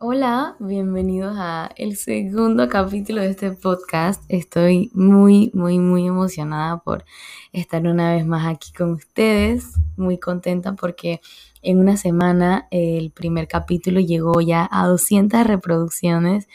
Hola, 0.00 0.56
bienvenidos 0.58 1.36
a 1.38 1.70
el 1.76 1.96
segundo 1.96 2.68
capítulo 2.68 3.22
de 3.22 3.30
este 3.30 3.52
podcast. 3.52 4.24
Estoy 4.28 4.90
muy, 4.92 5.52
muy, 5.54 5.78
muy 5.78 6.08
emocionada 6.08 6.78
por 6.78 7.04
estar 7.52 7.86
una 7.86 8.12
vez 8.12 8.26
más 8.26 8.44
aquí 8.44 8.72
con 8.72 8.90
ustedes. 8.94 9.74
Muy 9.96 10.18
contenta 10.18 10.72
porque 10.72 11.20
en 11.64 11.80
una 11.80 11.96
semana 11.96 12.68
el 12.70 13.10
primer 13.10 13.48
capítulo 13.48 14.00
llegó 14.00 14.40
ya 14.40 14.68
a 14.70 14.86
200 14.86 15.46
reproducciones 15.46 16.48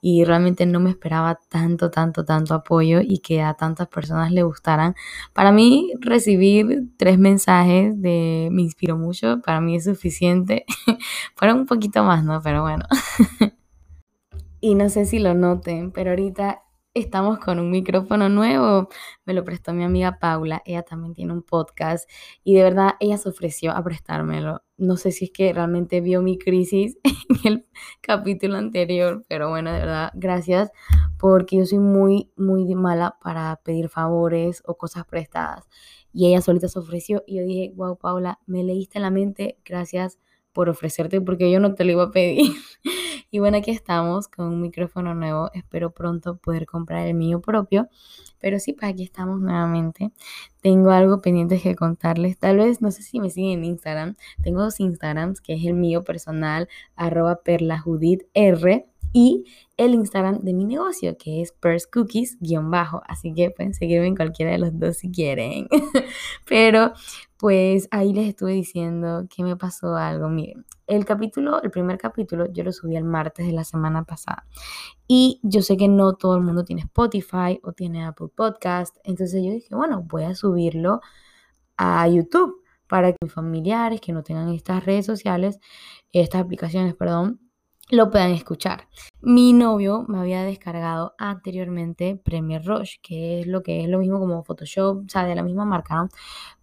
y 0.00 0.24
realmente 0.24 0.66
no 0.66 0.80
me 0.80 0.90
esperaba 0.90 1.40
tanto, 1.48 1.90
tanto, 1.90 2.26
tanto 2.26 2.52
apoyo 2.52 3.00
y 3.02 3.20
que 3.20 3.40
a 3.40 3.54
tantas 3.54 3.88
personas 3.88 4.32
le 4.32 4.42
gustaran. 4.42 4.94
Para 5.32 5.50
mí 5.50 5.92
recibir 5.98 6.88
tres 6.98 7.18
mensajes 7.18 8.02
de 8.02 8.50
me 8.52 8.60
inspiró 8.60 8.98
mucho, 8.98 9.40
para 9.40 9.62
mí 9.62 9.76
es 9.76 9.84
suficiente. 9.84 10.66
Fueron 11.36 11.60
un 11.60 11.66
poquito 11.66 12.04
más, 12.04 12.22
¿no? 12.22 12.42
Pero 12.42 12.60
bueno. 12.60 12.84
y 14.60 14.74
no 14.74 14.90
sé 14.90 15.06
si 15.06 15.20
lo 15.20 15.32
noten, 15.32 15.90
pero 15.90 16.10
ahorita 16.10 16.60
estamos 16.94 17.40
con 17.40 17.58
un 17.58 17.70
micrófono 17.70 18.28
nuevo. 18.28 18.88
Me 19.24 19.34
lo 19.34 19.44
prestó 19.44 19.72
mi 19.72 19.84
amiga 19.84 20.18
Paula. 20.20 20.62
Ella 20.64 20.82
también 20.82 21.12
tiene 21.12 21.32
un 21.32 21.42
podcast 21.42 22.08
y 22.44 22.54
de 22.54 22.62
verdad 22.62 22.92
ella 23.00 23.18
se 23.18 23.28
ofreció 23.28 23.72
a 23.72 23.82
prestármelo. 23.82 24.62
No 24.76 24.96
sé 24.96 25.10
si 25.10 25.26
es 25.26 25.30
que 25.32 25.52
realmente 25.52 26.00
vio 26.00 26.22
mi 26.22 26.38
crisis 26.38 26.96
en 27.44 27.52
el 27.52 27.66
capítulo 28.00 28.56
anterior, 28.56 29.24
pero 29.28 29.50
bueno, 29.50 29.72
de 29.72 29.80
verdad, 29.80 30.10
gracias 30.14 30.70
porque 31.18 31.56
yo 31.58 31.66
soy 31.66 31.78
muy, 31.78 32.32
muy 32.36 32.72
mala 32.76 33.18
para 33.20 33.60
pedir 33.64 33.88
favores 33.88 34.62
o 34.64 34.76
cosas 34.76 35.04
prestadas. 35.04 35.64
Y 36.12 36.28
ella 36.28 36.40
solita 36.40 36.68
se 36.68 36.78
ofreció 36.78 37.24
y 37.26 37.38
yo 37.38 37.44
dije, 37.44 37.72
wow, 37.74 37.98
Paula, 37.98 38.38
me 38.46 38.62
leíste 38.62 39.00
la 39.00 39.10
mente, 39.10 39.58
gracias 39.64 40.18
por 40.52 40.68
ofrecerte 40.68 41.20
porque 41.20 41.50
yo 41.50 41.58
no 41.58 41.74
te 41.74 41.84
lo 41.84 41.90
iba 41.92 42.04
a 42.04 42.10
pedir. 42.12 42.52
Y 43.34 43.40
bueno, 43.40 43.56
aquí 43.56 43.72
estamos 43.72 44.28
con 44.28 44.46
un 44.46 44.60
micrófono 44.60 45.12
nuevo. 45.12 45.50
Espero 45.54 45.90
pronto 45.90 46.36
poder 46.36 46.66
comprar 46.66 47.08
el 47.08 47.14
mío 47.14 47.40
propio. 47.40 47.88
Pero 48.38 48.60
sí, 48.60 48.74
pues 48.74 48.92
aquí 48.92 49.02
estamos 49.02 49.40
nuevamente. 49.40 50.12
Tengo 50.62 50.90
algo 50.92 51.20
pendiente 51.20 51.60
que 51.60 51.74
contarles. 51.74 52.38
Tal 52.38 52.58
vez, 52.58 52.80
no 52.80 52.92
sé 52.92 53.02
si 53.02 53.18
me 53.18 53.30
siguen 53.30 53.58
en 53.58 53.64
Instagram. 53.64 54.14
Tengo 54.40 54.62
dos 54.62 54.78
Instagrams, 54.78 55.40
que 55.40 55.54
es 55.54 55.64
el 55.64 55.74
mío 55.74 56.04
personal, 56.04 56.68
arroba 56.94 57.40
perlajuditr 57.42 58.24
y 59.14 59.44
el 59.76 59.94
Instagram 59.94 60.40
de 60.40 60.52
mi 60.52 60.64
negocio, 60.64 61.16
que 61.16 61.40
es 61.40 61.52
Purse 61.52 61.86
Cookies, 61.90 62.36
guion 62.40 62.68
bajo. 62.70 63.00
Así 63.06 63.32
que 63.32 63.50
pueden 63.50 63.72
seguirme 63.72 64.08
en 64.08 64.16
cualquiera 64.16 64.50
de 64.50 64.58
los 64.58 64.76
dos 64.76 64.98
si 64.98 65.10
quieren. 65.10 65.68
Pero 66.48 66.92
pues 67.38 67.86
ahí 67.92 68.12
les 68.12 68.28
estuve 68.28 68.52
diciendo 68.52 69.26
que 69.30 69.44
me 69.44 69.56
pasó 69.56 69.94
algo. 69.94 70.28
Miren, 70.28 70.66
el 70.88 71.04
capítulo, 71.04 71.62
el 71.62 71.70
primer 71.70 71.96
capítulo, 71.96 72.52
yo 72.52 72.64
lo 72.64 72.72
subí 72.72 72.96
el 72.96 73.04
martes 73.04 73.46
de 73.46 73.52
la 73.52 73.62
semana 73.62 74.02
pasada. 74.02 74.46
Y 75.06 75.38
yo 75.44 75.62
sé 75.62 75.76
que 75.76 75.86
no 75.86 76.14
todo 76.14 76.34
el 76.34 76.42
mundo 76.42 76.64
tiene 76.64 76.82
Spotify 76.82 77.60
o 77.62 77.72
tiene 77.72 78.04
Apple 78.04 78.28
Podcast. 78.34 78.96
Entonces 79.04 79.44
yo 79.44 79.52
dije, 79.52 79.76
bueno, 79.76 80.02
voy 80.08 80.24
a 80.24 80.34
subirlo 80.34 81.00
a 81.76 82.08
YouTube 82.08 82.64
para 82.88 83.12
que 83.12 83.18
mis 83.22 83.32
familiares 83.32 84.00
que 84.00 84.12
no 84.12 84.24
tengan 84.24 84.48
estas 84.48 84.84
redes 84.84 85.06
sociales, 85.06 85.60
estas 86.12 86.40
aplicaciones, 86.40 86.94
perdón, 86.94 87.40
lo 87.90 88.10
puedan 88.10 88.30
escuchar. 88.30 88.88
Mi 89.20 89.52
novio 89.52 90.04
me 90.08 90.18
había 90.18 90.42
descargado 90.42 91.14
anteriormente 91.18 92.20
Premiere 92.22 92.64
Rush, 92.64 92.96
que 93.02 93.40
es 93.40 93.46
lo 93.46 93.62
que 93.62 93.82
es 93.82 93.88
lo 93.88 93.98
mismo 93.98 94.18
como 94.18 94.42
Photoshop, 94.42 95.04
o 95.06 95.08
sea, 95.08 95.24
de 95.24 95.34
la 95.34 95.42
misma 95.42 95.64
marca. 95.64 96.08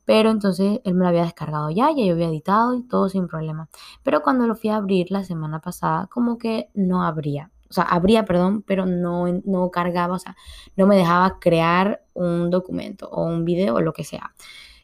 Pero 0.05 0.31
entonces 0.31 0.79
él 0.83 0.95
me 0.95 1.03
lo 1.03 1.09
había 1.09 1.23
descargado 1.23 1.69
ya, 1.69 1.89
ya 1.95 2.05
yo 2.05 2.13
había 2.13 2.27
editado 2.27 2.75
y 2.75 2.83
todo 2.83 3.07
sin 3.07 3.27
problema. 3.27 3.69
Pero 4.03 4.21
cuando 4.21 4.47
lo 4.47 4.55
fui 4.55 4.69
a 4.69 4.77
abrir 4.77 5.11
la 5.11 5.23
semana 5.23 5.59
pasada, 5.61 6.07
como 6.07 6.37
que 6.37 6.69
no 6.73 7.03
abría. 7.03 7.51
O 7.69 7.73
sea, 7.73 7.83
abría, 7.85 8.25
perdón, 8.25 8.63
pero 8.63 8.85
no, 8.85 9.25
no 9.45 9.71
cargaba, 9.71 10.15
o 10.15 10.19
sea, 10.19 10.35
no 10.75 10.87
me 10.87 10.97
dejaba 10.97 11.39
crear 11.39 12.03
un 12.13 12.49
documento 12.49 13.07
o 13.09 13.23
un 13.23 13.45
video 13.45 13.75
o 13.75 13.81
lo 13.81 13.93
que 13.93 14.03
sea. 14.03 14.33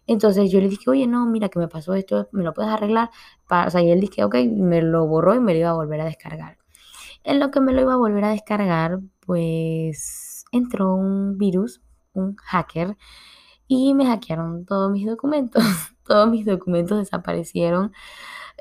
Entonces 0.08 0.52
yo 0.52 0.60
le 0.62 0.70
dije, 0.70 0.90
oye, 0.90 1.08
no, 1.08 1.26
mira 1.28 1.50
que 1.50 1.60
me 1.60 1.68
pasó 1.68 1.94
esto, 1.94 2.30
¿me 2.32 2.44
lo 2.44 2.54
puedes 2.54 2.72
arreglar? 2.72 3.10
Para, 3.48 3.68
o 3.68 3.70
sea, 3.70 3.82
y 3.84 3.92
él 3.92 4.00
dije, 4.00 4.24
ok, 4.24 4.36
me 4.56 4.82
lo 4.82 5.06
borró 5.06 5.36
y 5.36 5.40
me 5.40 5.54
lo 5.54 5.60
iba 5.60 5.70
a 5.70 5.74
volver 5.74 6.02
a 6.02 6.06
descargar. 6.06 6.58
En 7.24 7.40
lo 7.40 7.52
que 7.52 7.62
me 7.62 7.74
lo 7.74 7.82
iba 7.82 7.94
a 7.94 7.98
volver 7.98 8.24
a 8.26 8.30
descargar, 8.32 9.00
pues 9.20 10.46
entró 10.52 10.96
un 10.96 11.38
virus, 11.38 11.82
un 12.14 12.36
hacker, 12.38 12.98
y 13.68 13.94
me 13.94 14.06
hackearon 14.08 14.66
todos 14.66 14.92
mis 14.92 15.06
documentos. 15.06 15.64
todos 16.08 16.30
mis 16.30 16.46
documentos 16.46 16.98
desaparecieron. 17.00 17.92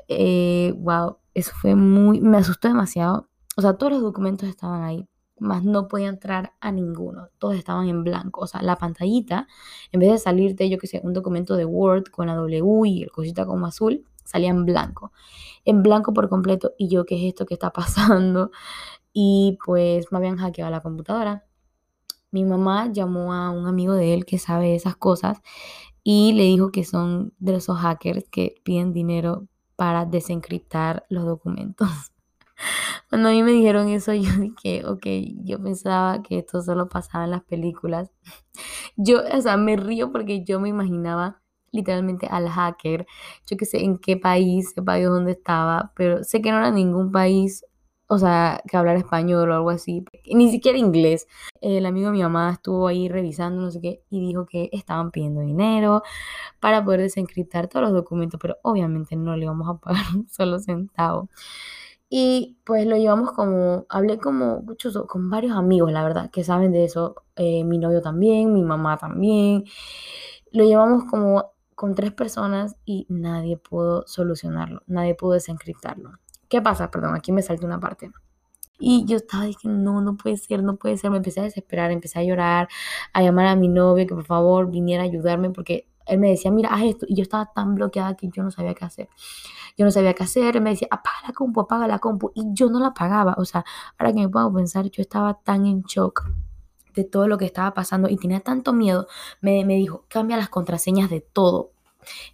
Eh, 0.09 0.73
wow, 0.77 1.17
eso 1.33 1.53
fue 1.55 1.75
muy, 1.75 2.21
me 2.21 2.37
asustó 2.37 2.67
demasiado. 2.67 3.29
O 3.57 3.61
sea, 3.61 3.77
todos 3.77 3.93
los 3.93 4.01
documentos 4.01 4.49
estaban 4.49 4.83
ahí 4.83 5.07
más 5.39 5.63
no 5.63 5.87
podía 5.87 6.09
entrar 6.09 6.53
a 6.59 6.71
ninguno. 6.71 7.29
Todos 7.37 7.55
estaban 7.55 7.87
en 7.89 8.03
blanco. 8.03 8.41
O 8.41 8.47
sea, 8.47 8.61
la 8.61 8.77
pantallita, 8.77 9.47
en 9.91 9.99
vez 9.99 10.11
de 10.11 10.17
salirte, 10.17 10.69
yo 10.69 10.77
que 10.77 10.87
sé, 10.87 11.01
un 11.03 11.13
documento 11.13 11.55
de 11.55 11.65
Word 11.65 12.05
con 12.11 12.27
la 12.27 12.35
W 12.35 12.87
y 12.87 13.03
el 13.03 13.11
cosita 13.11 13.45
como 13.45 13.65
azul, 13.67 14.05
salía 14.23 14.49
en 14.49 14.65
blanco. 14.65 15.11
En 15.65 15.83
blanco 15.83 16.13
por 16.13 16.29
completo. 16.29 16.73
Y 16.77 16.89
yo, 16.89 17.05
¿qué 17.05 17.15
es 17.15 17.29
esto 17.29 17.45
que 17.45 17.53
está 17.55 17.69
pasando? 17.73 18.51
Y 19.13 19.57
pues 19.65 20.11
me 20.11 20.17
habían 20.19 20.37
hackeado 20.37 20.71
la 20.71 20.81
computadora. 20.81 21.45
Mi 22.31 22.43
mamá 22.43 22.91
llamó 22.91 23.33
a 23.33 23.51
un 23.51 23.67
amigo 23.67 23.93
de 23.93 24.13
él 24.13 24.25
que 24.25 24.37
sabe 24.37 24.75
esas 24.75 24.97
cosas 24.97 25.41
y 26.03 26.33
le 26.33 26.43
dijo 26.43 26.71
que 26.71 26.83
son 26.83 27.33
de 27.39 27.55
esos 27.55 27.77
hackers 27.79 28.29
que 28.29 28.55
piden 28.63 28.93
dinero 28.93 29.47
para 29.75 30.05
desencriptar 30.05 31.05
los 31.09 31.25
documentos. 31.25 31.87
Cuando 33.09 33.29
a 33.29 33.31
mí 33.31 33.43
me 33.43 33.51
dijeron 33.51 33.89
eso, 33.89 34.13
yo 34.15 34.31
dije, 34.39 34.85
ok, 34.85 35.05
yo 35.43 35.61
pensaba 35.61 36.21
que 36.23 36.39
esto 36.39 36.61
solo 36.61 36.89
pasaba 36.89 37.25
en 37.25 37.31
las 37.31 37.43
películas. 37.43 38.11
Yo, 38.97 39.21
o 39.31 39.41
sea, 39.41 39.57
me 39.57 39.75
río 39.77 40.11
porque 40.11 40.43
yo 40.43 40.59
me 40.59 40.69
imaginaba 40.69 41.41
literalmente 41.71 42.27
al 42.27 42.49
hacker, 42.49 43.05
yo 43.45 43.57
que 43.57 43.65
sé 43.65 43.83
en 43.83 43.97
qué 43.99 44.17
país, 44.17 44.73
qué 44.73 44.81
país 44.81 45.05
dónde 45.05 45.33
estaba, 45.33 45.91
pero 45.95 46.23
sé 46.23 46.41
que 46.41 46.51
no 46.51 46.57
era 46.59 46.71
ningún 46.71 47.11
país, 47.11 47.65
o 48.07 48.17
sea, 48.17 48.61
que 48.67 48.77
hablar 48.77 48.95
español 48.97 49.51
o 49.51 49.55
algo 49.55 49.69
así, 49.69 50.03
ni 50.33 50.49
siquiera 50.49 50.77
inglés. 50.77 51.27
El 51.61 51.85
amigo 51.85 52.07
de 52.07 52.13
mi 52.13 52.23
mamá 52.23 52.51
estuvo 52.53 52.87
ahí 52.87 53.09
revisando, 53.09 53.61
no 53.61 53.69
sé 53.71 53.81
qué, 53.81 54.01
y 54.09 54.19
dijo 54.21 54.45
que 54.45 54.69
estaban 54.71 55.11
pidiendo 55.11 55.41
dinero 55.41 56.03
para 56.59 56.83
poder 56.85 57.01
desencriptar 57.01 57.67
todos 57.67 57.83
los 57.85 57.93
documentos, 57.93 58.39
pero 58.41 58.57
obviamente 58.63 59.15
no 59.15 59.35
le 59.37 59.45
íbamos 59.45 59.69
a 59.69 59.79
pagar 59.79 60.03
un 60.15 60.27
solo 60.29 60.59
centavo. 60.59 61.29
Y 62.09 62.59
pues 62.65 62.85
lo 62.87 62.95
llevamos 62.95 63.31
como, 63.33 63.85
hablé 63.89 64.17
como 64.17 64.61
muchos, 64.61 64.97
con 65.07 65.29
varios 65.29 65.57
amigos, 65.57 65.91
la 65.91 66.03
verdad, 66.03 66.29
que 66.31 66.43
saben 66.43 66.71
de 66.71 66.85
eso. 66.85 67.15
Eh, 67.35 67.63
mi 67.63 67.77
novio 67.77 68.01
también, 68.01 68.53
mi 68.53 68.63
mamá 68.63 68.97
también. 68.97 69.65
Lo 70.51 70.63
llevamos 70.63 71.03
como 71.05 71.51
con 71.75 71.95
tres 71.95 72.13
personas 72.13 72.75
y 72.85 73.05
nadie 73.09 73.57
pudo 73.57 74.03
solucionarlo, 74.07 74.81
nadie 74.87 75.15
pudo 75.15 75.33
desencriptarlo. 75.33 76.13
¿Qué 76.49 76.61
pasa? 76.61 76.89
Perdón, 76.89 77.15
aquí 77.15 77.31
me 77.31 77.41
salta 77.41 77.65
una 77.65 77.79
parte. 77.79 78.11
Y 78.79 79.05
yo 79.05 79.17
estaba 79.17 79.45
diciendo, 79.45 79.79
no, 79.79 80.01
no 80.01 80.17
puede 80.17 80.37
ser, 80.37 80.63
no 80.63 80.77
puede 80.77 80.97
ser. 80.97 81.11
Me 81.11 81.17
empecé 81.17 81.41
a 81.41 81.43
desesperar, 81.43 81.91
empecé 81.91 82.19
a 82.19 82.23
llorar, 82.23 82.67
a 83.13 83.21
llamar 83.21 83.47
a 83.47 83.55
mi 83.55 83.67
novio 83.67 84.07
que 84.07 84.13
por 84.15 84.25
favor 84.25 84.69
viniera 84.69 85.03
a 85.03 85.05
ayudarme 85.07 85.49
porque 85.49 85.87
él 86.05 86.19
me 86.19 86.29
decía, 86.29 86.51
mira, 86.51 86.69
haz 86.69 86.83
esto. 86.83 87.05
Y 87.09 87.15
yo 87.15 87.23
estaba 87.23 87.51
tan 87.53 87.75
bloqueada 87.75 88.15
que 88.15 88.29
yo 88.29 88.43
no 88.43 88.51
sabía 88.51 88.73
qué 88.73 88.85
hacer. 88.85 89.09
Yo 89.77 89.85
no 89.85 89.91
sabía 89.91 90.13
qué 90.13 90.23
hacer. 90.23 90.59
Me 90.61 90.71
decía, 90.71 90.87
apaga 90.91 91.17
la 91.27 91.33
compu, 91.33 91.61
apaga 91.61 91.87
la 91.87 91.99
compu. 91.99 92.31
Y 92.35 92.43
yo 92.53 92.69
no 92.69 92.79
la 92.79 92.87
apagaba. 92.87 93.35
O 93.37 93.45
sea, 93.45 93.63
ahora 93.97 94.13
que 94.13 94.19
me 94.19 94.29
puedo 94.29 94.51
pensar, 94.53 94.89
yo 94.89 95.01
estaba 95.01 95.35
tan 95.35 95.65
en 95.65 95.83
shock 95.83 96.25
de 96.95 97.03
todo 97.03 97.27
lo 97.27 97.37
que 97.37 97.45
estaba 97.45 97.73
pasando 97.73 98.09
y 98.09 98.17
tenía 98.17 98.39
tanto 98.39 98.73
miedo. 98.73 99.07
Me, 99.41 99.63
me 99.65 99.75
dijo, 99.75 100.05
cambia 100.09 100.35
las 100.37 100.49
contraseñas 100.49 101.09
de 101.09 101.21
todo. 101.21 101.71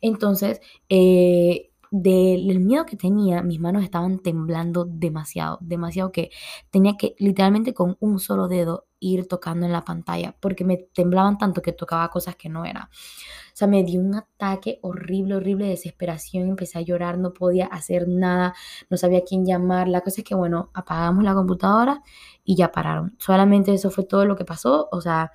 Entonces, 0.01 0.61
eh, 0.89 1.71
del 1.95 2.59
miedo 2.59 2.87
que 2.87 2.97
tenía, 2.97 3.43
mis 3.43 3.59
manos 3.59 3.83
estaban 3.83 4.17
temblando 4.17 4.83
demasiado, 4.83 5.59
demasiado 5.61 6.11
que 6.11 6.31
tenía 6.71 6.97
que 6.97 7.13
literalmente 7.19 7.75
con 7.75 7.97
un 7.99 8.19
solo 8.19 8.47
dedo 8.47 8.87
ir 8.99 9.27
tocando 9.27 9.67
en 9.67 9.71
la 9.71 9.85
pantalla, 9.85 10.35
porque 10.39 10.65
me 10.65 10.77
temblaban 10.77 11.37
tanto 11.37 11.61
que 11.61 11.71
tocaba 11.71 12.09
cosas 12.09 12.35
que 12.35 12.49
no 12.49 12.65
era. 12.65 12.89
O 12.91 13.55
sea, 13.55 13.67
me 13.67 13.83
dio 13.83 14.01
un 14.01 14.15
ataque 14.15 14.79
horrible, 14.81 15.35
horrible 15.35 15.65
de 15.65 15.71
desesperación, 15.71 16.49
empecé 16.49 16.79
a 16.79 16.81
llorar, 16.81 17.19
no 17.19 17.31
podía 17.31 17.67
hacer 17.67 18.07
nada, 18.07 18.55
no 18.89 18.97
sabía 18.97 19.21
quién 19.23 19.45
llamar. 19.45 19.87
La 19.87 20.01
cosa 20.01 20.21
es 20.21 20.25
que, 20.25 20.33
bueno, 20.33 20.71
apagamos 20.73 21.23
la 21.23 21.35
computadora 21.35 22.01
y 22.43 22.55
ya 22.55 22.71
pararon. 22.71 23.15
Solamente 23.19 23.71
eso 23.71 23.91
fue 23.91 24.03
todo 24.03 24.25
lo 24.25 24.35
que 24.35 24.45
pasó, 24.45 24.89
o 24.91 24.99
sea, 24.99 25.31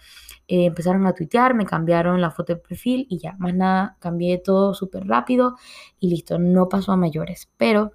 eh, 0.48 0.66
empezaron 0.66 1.06
a 1.06 1.14
tuitear, 1.14 1.54
me 1.54 1.66
cambiaron 1.66 2.20
la 2.20 2.30
foto 2.30 2.54
de 2.54 2.60
perfil 2.60 3.06
y 3.10 3.18
ya, 3.18 3.36
más 3.38 3.54
nada, 3.54 3.96
cambié 4.00 4.38
todo 4.38 4.74
súper 4.74 5.06
rápido 5.06 5.56
y 6.00 6.08
listo, 6.08 6.38
no 6.38 6.68
pasó 6.68 6.92
a 6.92 6.96
mayores, 6.96 7.50
pero 7.56 7.92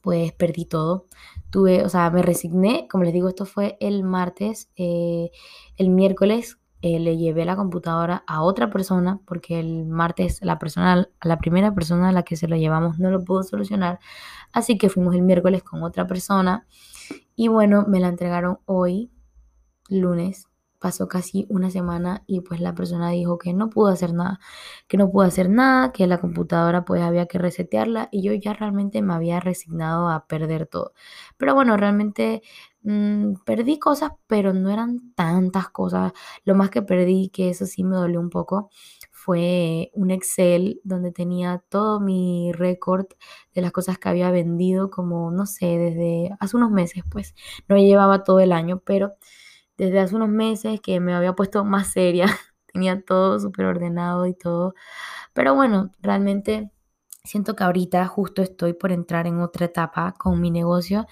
pues 0.00 0.32
perdí 0.32 0.64
todo. 0.66 1.06
Tuve, 1.50 1.84
o 1.84 1.88
sea, 1.88 2.10
me 2.10 2.22
resigné, 2.22 2.86
como 2.88 3.04
les 3.04 3.12
digo, 3.12 3.28
esto 3.28 3.44
fue 3.46 3.76
el 3.80 4.04
martes, 4.04 4.70
eh, 4.76 5.30
el 5.76 5.90
miércoles 5.90 6.58
eh, 6.82 6.98
le 6.98 7.18
llevé 7.18 7.44
la 7.44 7.56
computadora 7.56 8.24
a 8.26 8.42
otra 8.42 8.70
persona 8.70 9.20
porque 9.26 9.60
el 9.60 9.84
martes 9.86 10.40
la 10.42 10.58
persona, 10.58 11.08
la 11.22 11.38
primera 11.38 11.74
persona 11.74 12.08
a 12.08 12.12
la 12.12 12.22
que 12.22 12.36
se 12.36 12.48
lo 12.48 12.56
llevamos 12.56 12.98
no 12.98 13.10
lo 13.10 13.24
pudo 13.24 13.42
solucionar. 13.42 14.00
Así 14.52 14.78
que 14.78 14.88
fuimos 14.88 15.14
el 15.14 15.22
miércoles 15.22 15.62
con 15.62 15.82
otra 15.82 16.06
persona 16.06 16.66
y 17.36 17.48
bueno, 17.48 17.84
me 17.88 18.00
la 18.00 18.08
entregaron 18.08 18.58
hoy, 18.66 19.10
lunes. 19.88 20.49
Pasó 20.80 21.08
casi 21.08 21.46
una 21.50 21.70
semana 21.70 22.24
y 22.26 22.40
pues 22.40 22.60
la 22.60 22.74
persona 22.74 23.10
dijo 23.10 23.38
que 23.38 23.52
no 23.52 23.70
pudo 23.70 23.88
hacer 23.88 24.14
nada, 24.14 24.40
que 24.88 24.96
no 24.96 25.10
pudo 25.10 25.24
hacer 25.26 25.50
nada, 25.50 25.92
que 25.92 26.06
la 26.06 26.18
computadora 26.18 26.84
pues 26.84 27.02
había 27.02 27.26
que 27.26 27.38
resetearla 27.38 28.08
y 28.10 28.22
yo 28.22 28.32
ya 28.34 28.54
realmente 28.54 29.02
me 29.02 29.14
había 29.14 29.40
resignado 29.40 30.08
a 30.08 30.26
perder 30.26 30.66
todo. 30.66 30.92
Pero 31.36 31.54
bueno, 31.54 31.76
realmente 31.76 32.42
Mm, 32.82 33.34
perdí 33.44 33.78
cosas, 33.78 34.12
pero 34.26 34.54
no 34.54 34.70
eran 34.70 35.12
tantas 35.14 35.68
cosas. 35.68 36.12
Lo 36.44 36.54
más 36.54 36.70
que 36.70 36.80
perdí, 36.82 37.28
que 37.28 37.50
eso 37.50 37.66
sí 37.66 37.84
me 37.84 37.96
dolió 37.96 38.20
un 38.20 38.30
poco, 38.30 38.70
fue 39.10 39.90
un 39.94 40.10
Excel 40.10 40.80
donde 40.84 41.12
tenía 41.12 41.62
todo 41.68 42.00
mi 42.00 42.52
récord 42.54 43.06
de 43.54 43.60
las 43.62 43.72
cosas 43.72 43.98
que 43.98 44.08
había 44.08 44.30
vendido, 44.30 44.90
como, 44.90 45.30
no 45.30 45.44
sé, 45.46 45.66
desde 45.78 46.30
hace 46.40 46.56
unos 46.56 46.70
meses, 46.70 47.04
pues 47.10 47.34
no 47.68 47.76
llevaba 47.76 48.24
todo 48.24 48.40
el 48.40 48.52
año, 48.52 48.80
pero 48.84 49.12
desde 49.80 50.00
hace 50.00 50.14
unos 50.14 50.28
meses 50.28 50.78
que 50.82 51.00
me 51.00 51.14
había 51.14 51.32
puesto 51.34 51.64
más 51.64 51.88
seria, 51.88 52.26
tenía 52.72 53.02
todo 53.02 53.40
súper 53.40 53.64
ordenado 53.64 54.26
y 54.26 54.34
todo. 54.34 54.74
Pero 55.32 55.54
bueno, 55.54 55.90
realmente 56.02 56.70
siento 57.24 57.56
que 57.56 57.64
ahorita 57.64 58.06
justo 58.06 58.42
estoy 58.42 58.74
por 58.74 58.92
entrar 58.92 59.26
en 59.26 59.40
otra 59.40 59.66
etapa 59.66 60.12
con 60.18 60.40
mi 60.40 60.50
negocio 60.50 61.06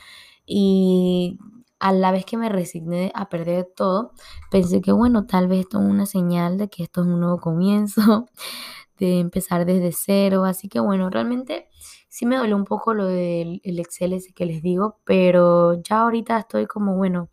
y 0.46 1.38
a 1.80 1.92
la 1.92 2.12
vez 2.12 2.26
que 2.26 2.36
me 2.36 2.50
resigné 2.50 3.10
a 3.14 3.30
perder 3.30 3.68
todo, 3.74 4.12
pensé 4.50 4.82
que 4.82 4.92
bueno, 4.92 5.26
tal 5.26 5.48
vez 5.48 5.60
esto 5.60 5.78
es 5.78 5.84
una 5.86 6.04
señal 6.06 6.58
de 6.58 6.68
que 6.68 6.82
esto 6.82 7.02
es 7.02 7.06
un 7.06 7.20
nuevo 7.20 7.38
comienzo, 7.38 8.26
de 8.98 9.20
empezar 9.20 9.64
desde 9.64 9.92
cero. 9.92 10.44
Así 10.44 10.68
que 10.68 10.80
bueno, 10.80 11.08
realmente 11.10 11.68
sí 12.10 12.26
me 12.26 12.36
dolió 12.36 12.56
un 12.56 12.64
poco 12.64 12.92
lo 12.94 13.06
del 13.06 13.60
Excel 13.64 14.12
ese 14.12 14.32
que 14.34 14.44
les 14.46 14.62
digo, 14.62 14.98
pero 15.04 15.80
ya 15.82 16.00
ahorita 16.00 16.38
estoy 16.40 16.66
como 16.66 16.96
bueno, 16.96 17.30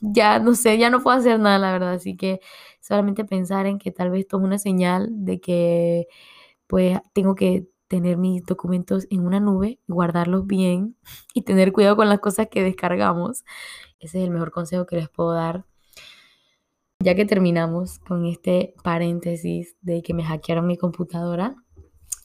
ya 0.00 0.38
no 0.38 0.54
sé, 0.54 0.78
ya 0.78 0.90
no 0.90 1.02
puedo 1.02 1.16
hacer 1.16 1.38
nada, 1.40 1.58
la 1.58 1.72
verdad. 1.72 1.94
Así 1.94 2.16
que 2.16 2.40
solamente 2.80 3.24
pensar 3.24 3.66
en 3.66 3.78
que 3.78 3.90
tal 3.92 4.10
vez 4.10 4.22
esto 4.22 4.38
es 4.38 4.44
una 4.44 4.58
señal 4.58 5.08
de 5.10 5.40
que 5.40 6.06
pues 6.66 6.98
tengo 7.14 7.34
que 7.34 7.68
tener 7.88 8.16
mis 8.16 8.44
documentos 8.44 9.06
en 9.10 9.26
una 9.26 9.40
nube, 9.40 9.80
guardarlos 9.86 10.46
bien 10.46 10.96
y 11.34 11.42
tener 11.42 11.72
cuidado 11.72 11.96
con 11.96 12.08
las 12.08 12.20
cosas 12.20 12.48
que 12.50 12.62
descargamos. 12.62 13.44
Ese 14.00 14.18
es 14.18 14.24
el 14.24 14.30
mejor 14.30 14.50
consejo 14.50 14.86
que 14.86 14.96
les 14.96 15.08
puedo 15.08 15.32
dar. 15.32 15.64
Ya 17.00 17.14
que 17.14 17.26
terminamos 17.26 17.98
con 18.00 18.26
este 18.26 18.74
paréntesis 18.82 19.76
de 19.82 20.02
que 20.02 20.14
me 20.14 20.24
hackearon 20.24 20.66
mi 20.66 20.76
computadora, 20.76 21.54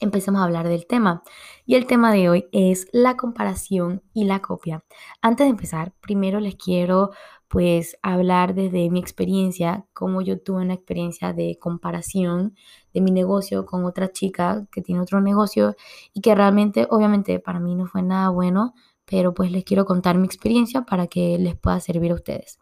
empecemos 0.02 0.40
a 0.40 0.44
hablar 0.44 0.68
del 0.68 0.86
tema. 0.86 1.22
Y 1.64 1.76
el 1.76 1.86
tema 1.86 2.12
de 2.12 2.28
hoy 2.28 2.46
es 2.52 2.88
la 2.92 3.16
comparación 3.16 4.02
y 4.12 4.24
la 4.24 4.40
copia. 4.40 4.84
Antes 5.20 5.46
de 5.46 5.50
empezar, 5.50 5.92
primero 6.00 6.40
les 6.40 6.56
quiero 6.56 7.10
pues 7.48 7.98
hablar 8.02 8.54
desde 8.54 8.88
mi 8.88 8.98
experiencia, 8.98 9.84
cómo 9.92 10.22
yo 10.22 10.40
tuve 10.40 10.62
una 10.62 10.72
experiencia 10.72 11.34
de 11.34 11.58
comparación 11.60 12.56
de 12.94 13.02
mi 13.02 13.10
negocio 13.10 13.66
con 13.66 13.84
otra 13.84 14.10
chica 14.10 14.66
que 14.72 14.80
tiene 14.80 15.02
otro 15.02 15.20
negocio 15.20 15.76
y 16.14 16.22
que 16.22 16.34
realmente 16.34 16.86
obviamente 16.88 17.38
para 17.40 17.60
mí 17.60 17.74
no 17.74 17.86
fue 17.86 18.02
nada 18.02 18.30
bueno, 18.30 18.72
pero 19.04 19.34
pues 19.34 19.52
les 19.52 19.64
quiero 19.64 19.84
contar 19.84 20.16
mi 20.16 20.24
experiencia 20.24 20.82
para 20.82 21.08
que 21.08 21.36
les 21.38 21.54
pueda 21.54 21.78
servir 21.80 22.12
a 22.12 22.14
ustedes. 22.14 22.58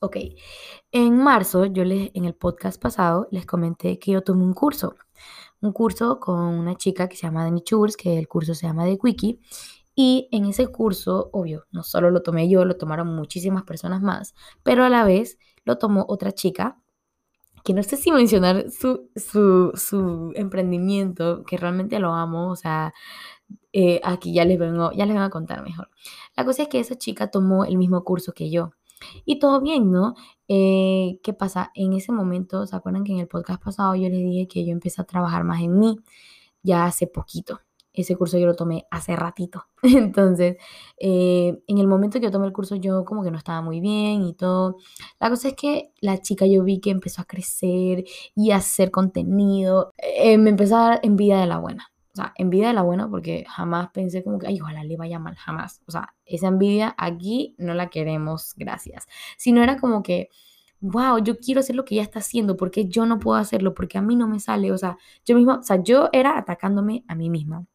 Ok, 0.00 0.16
en 0.92 1.18
marzo 1.18 1.66
yo 1.66 1.84
les, 1.84 2.10
en 2.14 2.24
el 2.24 2.34
podcast 2.34 2.80
pasado 2.80 3.28
les 3.30 3.44
comenté 3.44 3.98
que 3.98 4.12
yo 4.12 4.22
tomé 4.22 4.44
un 4.44 4.54
curso, 4.54 4.94
un 5.60 5.72
curso 5.72 6.20
con 6.20 6.40
una 6.40 6.76
chica 6.76 7.08
que 7.08 7.16
se 7.16 7.26
llama 7.26 7.44
Dani 7.44 7.62
Churs, 7.62 7.96
que 7.96 8.18
el 8.18 8.28
curso 8.28 8.54
se 8.54 8.66
llama 8.66 8.84
de 8.84 8.98
Wiki, 9.02 9.40
y 9.94 10.28
en 10.30 10.46
ese 10.46 10.68
curso, 10.68 11.28
obvio, 11.32 11.66
no 11.72 11.82
solo 11.82 12.10
lo 12.10 12.22
tomé 12.22 12.48
yo, 12.48 12.64
lo 12.64 12.76
tomaron 12.76 13.08
muchísimas 13.16 13.64
personas 13.64 14.00
más, 14.00 14.34
pero 14.62 14.84
a 14.84 14.88
la 14.88 15.04
vez 15.04 15.38
lo 15.64 15.76
tomó 15.78 16.06
otra 16.08 16.30
chica, 16.32 16.78
que 17.64 17.74
no 17.74 17.82
sé 17.82 17.96
si 17.96 18.12
mencionar 18.12 18.70
su, 18.70 19.10
su, 19.16 20.32
emprendimiento, 20.36 21.42
que 21.44 21.56
realmente 21.56 21.98
lo 21.98 22.14
amo, 22.14 22.50
o 22.50 22.56
sea, 22.56 22.94
eh, 23.72 24.00
aquí 24.04 24.32
ya 24.32 24.44
les, 24.44 24.58
vengo, 24.58 24.92
ya 24.92 25.04
les 25.04 25.14
vengo 25.14 25.26
a 25.26 25.30
contar 25.30 25.62
mejor. 25.62 25.90
La 26.36 26.44
cosa 26.44 26.62
es 26.62 26.68
que 26.68 26.80
esa 26.80 26.96
chica 26.96 27.30
tomó 27.30 27.64
el 27.64 27.76
mismo 27.76 28.04
curso 28.04 28.32
que 28.32 28.50
yo. 28.50 28.70
Y 29.24 29.38
todo 29.38 29.60
bien, 29.60 29.90
¿no? 29.90 30.14
Eh, 30.48 31.20
¿Qué 31.22 31.32
pasa? 31.32 31.70
En 31.74 31.92
ese 31.92 32.12
momento, 32.12 32.66
¿se 32.66 32.76
acuerdan 32.76 33.04
que 33.04 33.12
en 33.12 33.18
el 33.18 33.28
podcast 33.28 33.62
pasado 33.62 33.94
yo 33.94 34.08
les 34.08 34.18
dije 34.18 34.48
que 34.48 34.64
yo 34.64 34.72
empecé 34.72 35.00
a 35.02 35.04
trabajar 35.04 35.44
más 35.44 35.62
en 35.62 35.78
mí 35.78 35.98
ya 36.62 36.86
hace 36.86 37.06
poquito? 37.06 37.60
ese 38.00 38.16
curso 38.16 38.38
yo 38.38 38.46
lo 38.46 38.54
tomé 38.54 38.86
hace 38.90 39.16
ratito. 39.16 39.66
Entonces, 39.82 40.56
eh, 40.98 41.58
en 41.66 41.78
el 41.78 41.86
momento 41.86 42.18
que 42.18 42.26
yo 42.26 42.30
tomé 42.30 42.46
el 42.46 42.52
curso, 42.52 42.76
yo 42.76 43.04
como 43.04 43.22
que 43.22 43.30
no 43.30 43.38
estaba 43.38 43.60
muy 43.60 43.80
bien 43.80 44.22
y 44.22 44.34
todo. 44.34 44.76
La 45.20 45.30
cosa 45.30 45.48
es 45.48 45.54
que 45.54 45.92
la 46.00 46.20
chica 46.20 46.46
yo 46.46 46.62
vi 46.64 46.80
que 46.80 46.90
empezó 46.90 47.22
a 47.22 47.24
crecer 47.24 48.04
y 48.34 48.50
a 48.50 48.56
hacer 48.56 48.90
contenido. 48.90 49.92
Eh, 49.98 50.38
me 50.38 50.50
empezó 50.50 50.76
a 50.76 50.88
dar 50.90 51.00
envidia 51.02 51.38
de 51.38 51.46
la 51.46 51.58
buena. 51.58 51.90
Sea, 52.18 52.32
envidia 52.36 52.68
de 52.68 52.74
la 52.74 52.82
buena 52.82 53.08
porque 53.08 53.44
jamás 53.48 53.90
pensé 53.92 54.24
como 54.24 54.38
que, 54.38 54.48
ay, 54.48 54.60
ojalá 54.60 54.82
le 54.84 54.96
vaya 54.96 55.18
mal, 55.18 55.36
jamás. 55.36 55.82
O 55.86 55.92
sea, 55.92 56.14
esa 56.24 56.48
envidia 56.48 56.94
aquí 56.98 57.54
no 57.58 57.74
la 57.74 57.90
queremos, 57.90 58.54
gracias. 58.56 59.06
Sino 59.36 59.62
era 59.62 59.78
como 59.78 60.02
que, 60.02 60.28
wow, 60.80 61.22
yo 61.22 61.38
quiero 61.38 61.60
hacer 61.60 61.76
lo 61.76 61.84
que 61.84 61.94
ella 61.94 62.02
está 62.02 62.18
haciendo, 62.18 62.56
porque 62.56 62.86
yo 62.88 63.06
no 63.06 63.18
puedo 63.20 63.38
hacerlo, 63.38 63.74
porque 63.74 63.98
a 63.98 64.02
mí 64.02 64.16
no 64.16 64.26
me 64.28 64.40
sale. 64.40 64.72
O 64.72 64.78
sea, 64.78 64.98
yo 65.24 65.36
misma, 65.36 65.60
o 65.60 65.62
sea, 65.62 65.82
yo 65.82 66.08
era 66.12 66.38
atacándome 66.38 67.04
a 67.08 67.14
mí 67.14 67.30
misma. 67.30 67.66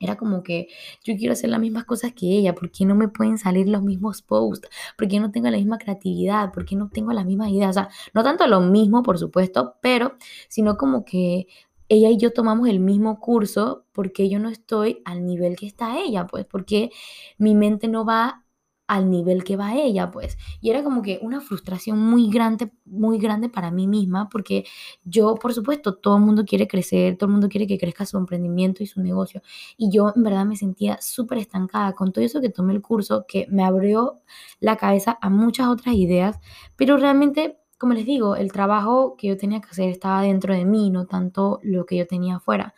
Era 0.00 0.16
como 0.16 0.42
que 0.42 0.68
yo 1.04 1.14
quiero 1.16 1.32
hacer 1.34 1.50
las 1.50 1.60
mismas 1.60 1.84
cosas 1.84 2.12
que 2.12 2.26
ella, 2.26 2.54
¿por 2.54 2.72
qué 2.72 2.84
no 2.84 2.94
me 2.96 3.08
pueden 3.08 3.38
salir 3.38 3.68
los 3.68 3.82
mismos 3.82 4.22
posts? 4.22 4.68
¿Por 4.98 5.06
qué 5.06 5.20
no 5.20 5.30
tengo 5.30 5.48
la 5.50 5.58
misma 5.58 5.78
creatividad? 5.78 6.50
¿Por 6.52 6.64
qué 6.64 6.76
no 6.76 6.88
tengo 6.88 7.12
las 7.12 7.24
mismas 7.24 7.50
ideas? 7.50 7.70
O 7.70 7.72
sea, 7.74 7.88
no 8.14 8.24
tanto 8.24 8.46
lo 8.48 8.60
mismo, 8.60 9.02
por 9.02 9.18
supuesto, 9.18 9.76
pero 9.80 10.16
sino 10.48 10.76
como 10.76 11.04
que 11.04 11.46
ella 11.92 12.10
y 12.10 12.18
yo 12.18 12.32
tomamos 12.32 12.68
el 12.68 12.80
mismo 12.80 13.20
curso 13.20 13.86
porque 13.92 14.28
yo 14.28 14.38
no 14.38 14.48
estoy 14.48 15.02
al 15.04 15.24
nivel 15.26 15.56
que 15.56 15.66
está 15.66 15.98
ella, 16.00 16.26
pues 16.26 16.46
porque 16.46 16.90
mi 17.38 17.54
mente 17.54 17.88
no 17.88 18.04
va 18.04 18.44
al 18.88 19.08
nivel 19.10 19.42
que 19.44 19.56
va 19.56 19.74
ella, 19.76 20.10
pues. 20.10 20.36
Y 20.60 20.70
era 20.70 20.82
como 20.84 21.00
que 21.02 21.18
una 21.22 21.40
frustración 21.40 21.98
muy 21.98 22.28
grande, 22.30 22.72
muy 22.84 23.18
grande 23.18 23.48
para 23.48 23.70
mí 23.70 23.86
misma, 23.86 24.28
porque 24.28 24.64
yo, 25.04 25.34
por 25.36 25.54
supuesto, 25.54 25.94
todo 25.94 26.16
el 26.18 26.22
mundo 26.22 26.44
quiere 26.44 26.68
crecer, 26.68 27.16
todo 27.16 27.28
el 27.28 27.32
mundo 27.32 27.48
quiere 27.48 27.66
que 27.66 27.78
crezca 27.78 28.04
su 28.04 28.18
emprendimiento 28.18 28.82
y 28.82 28.86
su 28.86 29.00
negocio. 29.00 29.40
Y 29.78 29.90
yo 29.90 30.12
en 30.14 30.22
verdad 30.22 30.44
me 30.44 30.56
sentía 30.56 30.98
súper 31.00 31.38
estancada 31.38 31.94
con 31.94 32.12
todo 32.12 32.24
eso 32.24 32.40
que 32.42 32.50
tomé 32.50 32.74
el 32.74 32.82
curso, 32.82 33.24
que 33.26 33.46
me 33.50 33.64
abrió 33.64 34.20
la 34.60 34.76
cabeza 34.76 35.18
a 35.22 35.30
muchas 35.30 35.68
otras 35.68 35.94
ideas, 35.94 36.38
pero 36.76 36.96
realmente 36.98 37.61
como 37.82 37.94
les 37.94 38.06
digo, 38.06 38.36
el 38.36 38.52
trabajo 38.52 39.16
que 39.18 39.26
yo 39.26 39.36
tenía 39.36 39.60
que 39.60 39.68
hacer 39.68 39.88
estaba 39.88 40.22
dentro 40.22 40.54
de 40.54 40.64
mí, 40.64 40.88
no 40.88 41.06
tanto 41.06 41.58
lo 41.64 41.84
que 41.84 41.96
yo 41.96 42.06
tenía 42.06 42.36
afuera. 42.36 42.74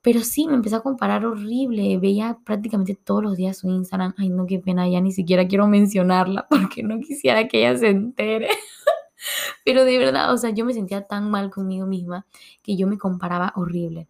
Pero 0.00 0.20
sí, 0.20 0.46
me 0.48 0.54
empecé 0.54 0.76
a 0.76 0.80
comparar 0.80 1.26
horrible. 1.26 1.98
Veía 1.98 2.38
prácticamente 2.42 2.94
todos 2.94 3.22
los 3.22 3.36
días 3.36 3.58
su 3.58 3.68
Instagram. 3.68 4.14
Ay, 4.16 4.30
no, 4.30 4.46
qué 4.46 4.58
pena, 4.58 4.88
ya 4.88 5.02
ni 5.02 5.12
siquiera 5.12 5.46
quiero 5.46 5.66
mencionarla 5.66 6.46
porque 6.50 6.82
no 6.82 6.98
quisiera 6.98 7.46
que 7.46 7.58
ella 7.58 7.76
se 7.76 7.88
entere. 7.88 8.48
Pero 9.66 9.84
de 9.84 9.98
verdad, 9.98 10.32
o 10.32 10.38
sea, 10.38 10.48
yo 10.48 10.64
me 10.64 10.72
sentía 10.72 11.02
tan 11.06 11.30
mal 11.30 11.50
conmigo 11.50 11.86
misma 11.86 12.24
que 12.62 12.74
yo 12.74 12.86
me 12.86 12.96
comparaba 12.96 13.52
horrible. 13.54 14.08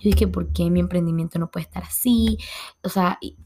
Yo 0.00 0.10
dije, 0.10 0.26
¿por 0.26 0.54
qué 0.54 0.70
mi 0.70 0.80
emprendimiento 0.80 1.38
no 1.38 1.50
puede 1.50 1.64
estar 1.64 1.82
así? 1.82 2.38
O 2.82 2.88
sea, 2.88 3.18
y, 3.20 3.36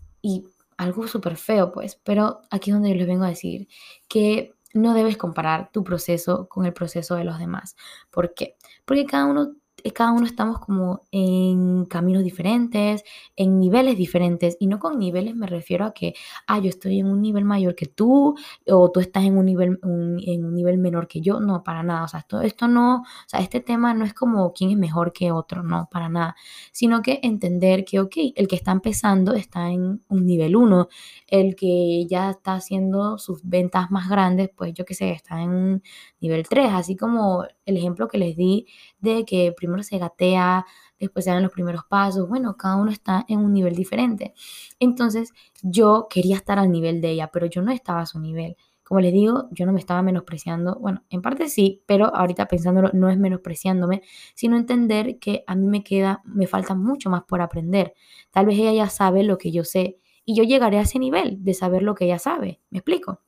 algo 0.76 1.09
súper 1.09 1.37
feo, 1.37 1.73
pues. 1.73 2.00
Pero 2.05 2.43
aquí 2.52 2.71
es 2.71 2.76
donde 2.76 2.90
yo 2.90 2.95
les 2.95 3.09
vengo 3.09 3.25
a 3.25 3.31
decir 3.31 3.67
que 4.09 4.55
no 4.75 4.94
debes 4.94 5.16
comparar 5.16 5.70
tu 5.72 5.84
proceso 5.84 6.48
con 6.48 6.66
el 6.66 6.72
proceso 6.72 7.14
de 7.16 7.25
los 7.25 7.38
demás. 7.38 7.76
¿Por 8.10 8.34
qué? 8.34 8.56
Porque 8.84 9.06
cada 9.06 9.26
uno 9.26 9.54
cada 9.94 10.12
uno 10.12 10.26
estamos 10.26 10.58
como 10.58 11.02
en 11.11 11.85
caminos 11.87 12.25
diferentes, 12.25 13.04
en 13.37 13.58
niveles 13.61 13.97
diferentes, 13.97 14.56
y 14.61 14.66
no 14.66 14.78
con 14.78 14.99
niveles 14.99 15.35
me 15.37 15.47
refiero 15.47 15.85
a 15.85 15.92
que, 15.92 16.14
ah, 16.47 16.58
yo 16.58 16.68
estoy 16.68 17.00
en 17.00 17.06
un 17.06 17.23
nivel 17.23 17.44
mayor 17.44 17.75
que 17.75 17.87
tú, 17.87 18.37
o 18.66 18.90
tú 18.90 19.00
estás 19.00 19.25
en 19.25 19.38
un 19.38 19.47
nivel, 19.47 19.78
en 19.82 20.44
un 20.44 20.54
nivel 20.54 20.78
menor 20.78 21.08
que 21.08 21.20
yo, 21.20 21.40
no, 21.40 21.62
para 21.62 21.82
nada, 21.82 22.04
o 22.04 22.08
sea, 22.08 22.20
esto, 22.20 22.40
esto 22.42 22.68
no, 22.68 22.97
o 22.99 23.04
sea, 23.26 23.40
este 23.40 23.61
tema 23.61 23.94
no 23.94 24.04
es 24.04 24.14
como 24.14 24.52
quién 24.52 24.70
es 24.70 24.76
mejor 24.76 25.12
que 25.12 25.32
otro, 25.32 25.62
no, 25.62 25.88
para 25.90 26.08
nada, 26.08 26.37
sino 26.73 27.02
que 27.02 27.20
entender 27.23 27.85
que, 27.85 28.00
ok, 28.00 28.16
el 28.37 28.49
que 28.49 28.56
está 28.56 28.73
empezando 28.73 29.35
está 29.35 29.70
en 29.70 30.02
un 30.08 30.26
nivel 30.26 30.56
1, 30.56 30.88
el 31.28 31.56
que 31.56 32.06
ya 32.08 32.30
está 32.30 32.54
haciendo 32.54 33.18
sus 33.18 33.42
ventas 33.44 33.90
más 33.90 34.08
grandes, 34.08 34.50
pues 34.56 34.75
yo 34.75 34.85
qué 34.85 34.94
sé, 34.94 35.11
está 35.12 35.42
en 35.42 35.50
un 35.50 35.82
nivel 36.20 36.47
3, 36.49 36.70
así 36.73 36.97
como 36.97 37.44
el 37.64 37.76
ejemplo 37.76 38.08
que 38.08 38.18
les 38.18 38.37
di 38.37 38.66
de 39.00 39.25
que 39.25 39.52
primero 39.57 39.83
se 39.83 39.99
gatea, 39.99 40.67
después 40.99 41.25
se 41.25 41.31
dan 41.31 41.43
los 41.43 41.52
primeros 41.52 41.85
pasos, 41.85 42.28
bueno, 42.28 42.57
cada 42.57 42.76
uno 42.76 42.90
está 42.90 43.25
en 43.28 43.40
un 43.40 43.52
nivel 43.52 43.75
diferente. 43.75 44.35
Entonces 44.78 45.33
yo 45.62 46.07
quería 46.11 46.37
estar 46.37 46.59
al 46.59 46.71
nivel 46.71 47.00
de 47.00 47.11
ella, 47.11 47.31
pero 47.33 47.47
yo 47.47 47.62
no 47.62 47.73
estaba 47.73 48.00
a 48.00 48.07
su 48.07 48.21
nivel. 48.21 48.57
Como 48.83 49.00
les 49.00 49.12
digo, 49.12 49.49
yo 49.50 49.67
no 49.67 49.73
me 49.75 49.81
estaba 49.81 50.00
menospreciando, 50.00 50.78
bueno, 50.81 51.05
en 51.11 51.21
parte 51.21 51.50
sí, 51.50 51.83
pero 51.85 52.07
ahorita 52.14 52.47
pensándolo 52.47 52.90
no 52.95 53.11
es 53.11 53.19
menospreciándome, 53.19 54.00
sino 54.35 54.57
entender 54.57 55.19
que 55.19 55.45
a 55.47 55.55
mí 55.55 55.67
me 55.67 55.85
queda, 55.85 56.23
me 56.25 56.47
falta 56.47 56.75
mucho 56.75 57.11
más 57.11 57.25
por 57.25 57.43
aprender. 57.43 57.93
Tal 58.31 58.47
vez 58.47 58.59
ella 58.59 58.73
ya 58.73 58.88
sabe 58.88 59.25
lo 59.25 59.37
que 59.37 59.52
yo 59.52 59.62
sé 59.62 59.99
y 60.25 60.35
yo 60.35 60.43
llegaré 60.43 60.78
a 60.78 60.83
ese 60.83 60.99
nivel 60.99 61.45
de 61.45 61.52
saber 61.52 61.83
lo 61.83 61.95
que 61.95 62.07
ella 62.07 62.19
sabe. 62.19 62.61
¿Me 62.71 62.78
explico? 62.78 63.21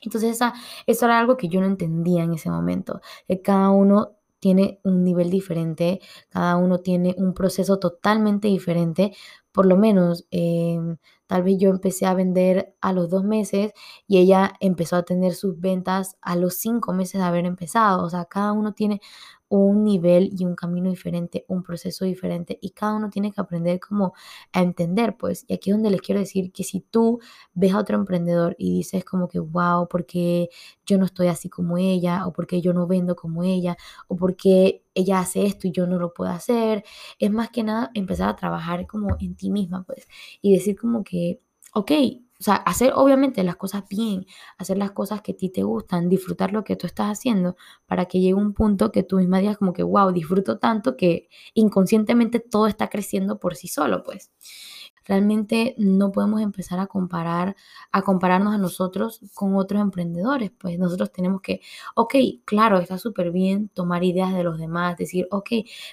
Entonces 0.00 0.30
esa, 0.32 0.54
eso 0.86 1.04
era 1.04 1.18
algo 1.18 1.36
que 1.36 1.48
yo 1.48 1.60
no 1.60 1.66
entendía 1.66 2.24
en 2.24 2.32
ese 2.32 2.50
momento, 2.50 3.00
que 3.28 3.40
cada 3.42 3.70
uno 3.70 4.16
tiene 4.42 4.80
un 4.82 5.04
nivel 5.04 5.30
diferente, 5.30 6.00
cada 6.28 6.56
uno 6.56 6.80
tiene 6.80 7.14
un 7.16 7.32
proceso 7.32 7.78
totalmente 7.78 8.48
diferente. 8.48 9.12
Por 9.52 9.66
lo 9.66 9.76
menos, 9.76 10.26
em, 10.30 10.96
tal 11.26 11.42
vez 11.42 11.56
yo 11.58 11.70
empecé 11.70 12.06
a 12.06 12.14
vender 12.14 12.74
a 12.80 12.92
los 12.92 13.08
dos 13.10 13.24
meses 13.24 13.72
y 14.06 14.18
ella 14.18 14.52
empezó 14.60 14.96
a 14.96 15.02
tener 15.04 15.34
sus 15.34 15.60
ventas 15.60 16.16
a 16.22 16.36
los 16.36 16.54
cinco 16.56 16.92
meses 16.92 17.20
de 17.20 17.26
haber 17.26 17.44
empezado. 17.46 18.04
O 18.04 18.10
sea, 18.10 18.24
cada 18.26 18.52
uno 18.52 18.72
tiene 18.74 19.00
un 19.48 19.84
nivel 19.84 20.30
y 20.38 20.46
un 20.46 20.54
camino 20.54 20.88
diferente, 20.88 21.44
un 21.48 21.62
proceso 21.62 22.06
diferente 22.06 22.58
y 22.62 22.70
cada 22.70 22.94
uno 22.96 23.10
tiene 23.10 23.32
que 23.32 23.40
aprender 23.40 23.80
como 23.80 24.14
a 24.52 24.62
entender, 24.62 25.16
pues. 25.18 25.44
Y 25.46 25.52
aquí 25.54 25.70
es 25.70 25.76
donde 25.76 25.90
les 25.90 26.00
quiero 26.00 26.20
decir 26.20 26.52
que 26.52 26.64
si 26.64 26.80
tú 26.80 27.20
ves 27.52 27.74
a 27.74 27.78
otro 27.80 27.96
emprendedor 27.96 28.56
y 28.58 28.76
dices 28.78 29.04
como 29.04 29.28
que, 29.28 29.38
wow, 29.40 29.88
porque 29.88 30.48
yo 30.86 30.96
no 30.98 31.04
estoy 31.04 31.26
así 31.28 31.50
como 31.50 31.76
ella, 31.78 32.26
o 32.26 32.32
porque 32.32 32.62
yo 32.62 32.72
no 32.72 32.86
vendo 32.86 33.14
como 33.14 33.44
ella, 33.44 33.76
o 34.08 34.16
porque 34.16 34.81
ella 34.94 35.20
hace 35.20 35.46
esto 35.46 35.68
y 35.68 35.72
yo 35.72 35.86
no 35.86 35.98
lo 35.98 36.12
puedo 36.14 36.30
hacer, 36.30 36.84
es 37.18 37.30
más 37.30 37.50
que 37.50 37.62
nada 37.64 37.90
empezar 37.94 38.28
a 38.30 38.36
trabajar 38.36 38.86
como 38.86 39.16
en 39.20 39.34
ti 39.36 39.50
misma, 39.50 39.84
pues, 39.84 40.08
y 40.40 40.52
decir 40.54 40.76
como 40.78 41.04
que, 41.04 41.40
ok, 41.74 41.90
o 42.40 42.44
sea, 42.44 42.56
hacer 42.56 42.92
obviamente 42.96 43.44
las 43.44 43.54
cosas 43.56 43.84
bien, 43.88 44.26
hacer 44.58 44.76
las 44.76 44.90
cosas 44.90 45.22
que 45.22 45.32
a 45.32 45.36
ti 45.36 45.48
te 45.48 45.62
gustan, 45.62 46.08
disfrutar 46.08 46.52
lo 46.52 46.64
que 46.64 46.74
tú 46.76 46.86
estás 46.88 47.06
haciendo 47.08 47.56
para 47.86 48.06
que 48.06 48.18
llegue 48.20 48.34
un 48.34 48.52
punto 48.52 48.90
que 48.90 49.04
tú 49.04 49.18
misma 49.18 49.38
digas 49.38 49.58
como 49.58 49.72
que, 49.72 49.84
wow, 49.84 50.10
disfruto 50.12 50.58
tanto 50.58 50.96
que 50.96 51.28
inconscientemente 51.54 52.40
todo 52.40 52.66
está 52.66 52.88
creciendo 52.88 53.38
por 53.38 53.54
sí 53.54 53.68
solo, 53.68 54.02
pues 54.02 54.32
realmente 55.04 55.74
no 55.78 56.12
podemos 56.12 56.40
empezar 56.40 56.78
a 56.78 56.86
comparar, 56.86 57.56
a 57.90 58.02
compararnos 58.02 58.54
a 58.54 58.58
nosotros 58.58 59.20
con 59.34 59.56
otros 59.56 59.80
emprendedores. 59.82 60.50
Pues 60.58 60.78
nosotros 60.78 61.12
tenemos 61.12 61.40
que, 61.42 61.60
ok, 61.94 62.14
claro, 62.44 62.78
está 62.78 62.98
súper 62.98 63.30
bien 63.32 63.68
tomar 63.68 64.04
ideas 64.04 64.34
de 64.34 64.44
los 64.44 64.58
demás, 64.58 64.96
decir, 64.96 65.26
ok, 65.30 65.48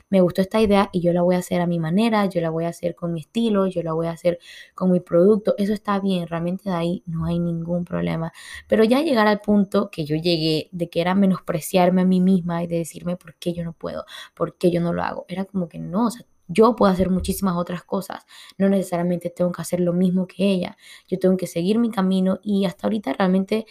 me 0.10 0.22
gustó 0.22 0.42
esta 0.42 0.62
idea 0.62 0.89
y 0.92 1.01
yo 1.01 1.13
la 1.13 1.22
voy 1.22 1.36
a 1.36 1.39
hacer 1.39 1.62
a 1.62 1.68
mi 1.68 1.80
manera, 1.80 2.25
yo 2.28 2.42
la 2.42 2.50
voy 2.50 2.66
a 2.66 2.70
hacer 2.70 2.96
con 2.96 3.13
mi 3.13 3.22
estilo, 3.22 3.68
yo 3.68 3.84
la 3.84 3.94
voy 3.94 4.08
a 4.08 4.12
hacer 4.12 4.39
con 4.75 4.92
mi 4.92 5.00
producto. 5.00 5.56
Eso 5.58 5.74
está 5.74 6.00
bien, 6.00 6.28
realmente 6.28 6.70
de 6.70 6.75
ahí 6.75 7.04
no 7.06 7.25
hay 7.25 7.39
ningún 7.39 7.86
problema. 7.86 8.32
Pero 8.68 8.84
ya 8.84 9.01
llegar 9.01 9.28
al 9.28 9.39
punto 9.42 9.89
que 9.92 10.06
yo 10.06 10.16
llegué 10.16 10.70
de 10.72 10.89
que 10.89 11.01
era 11.01 11.16
menospreciarme 11.16 12.01
a 12.01 12.06
mí 12.06 12.20
misma 12.22 12.63
y 12.63 12.68
de 12.68 12.78
decirme 12.78 13.18
por 13.18 13.36
qué 13.36 13.54
yo 13.54 13.63
no 13.63 13.74
puedo, 13.74 14.06
por 14.34 14.56
qué 14.58 14.72
yo 14.72 14.82
no 14.82 14.94
lo 14.94 15.04
hago, 15.04 15.25
era 15.28 15.46
como 15.46 15.68
que 15.70 15.80
no, 15.80 16.08
o 16.08 16.12
sea, 16.12 16.25
yo 16.50 16.75
puedo 16.75 16.91
hacer 16.91 17.10
muchísimas 17.12 17.56
otras 17.58 17.84
cosas. 17.86 18.25
No 18.58 18.70
necesariamente 18.70 19.29
tengo 19.29 19.51
que 19.53 19.62
hacer 19.62 19.79
lo 19.82 19.94
mismo 19.94 20.27
que 20.27 20.46
ella. 20.51 20.77
Yo 21.08 21.20
tengo 21.20 21.38
que 21.38 21.48
seguir 21.48 21.79
mi 21.79 21.91
camino 21.91 22.39
y 22.44 22.65
hasta 22.65 22.88
ahorita 22.88 23.13
realmente 23.13 23.65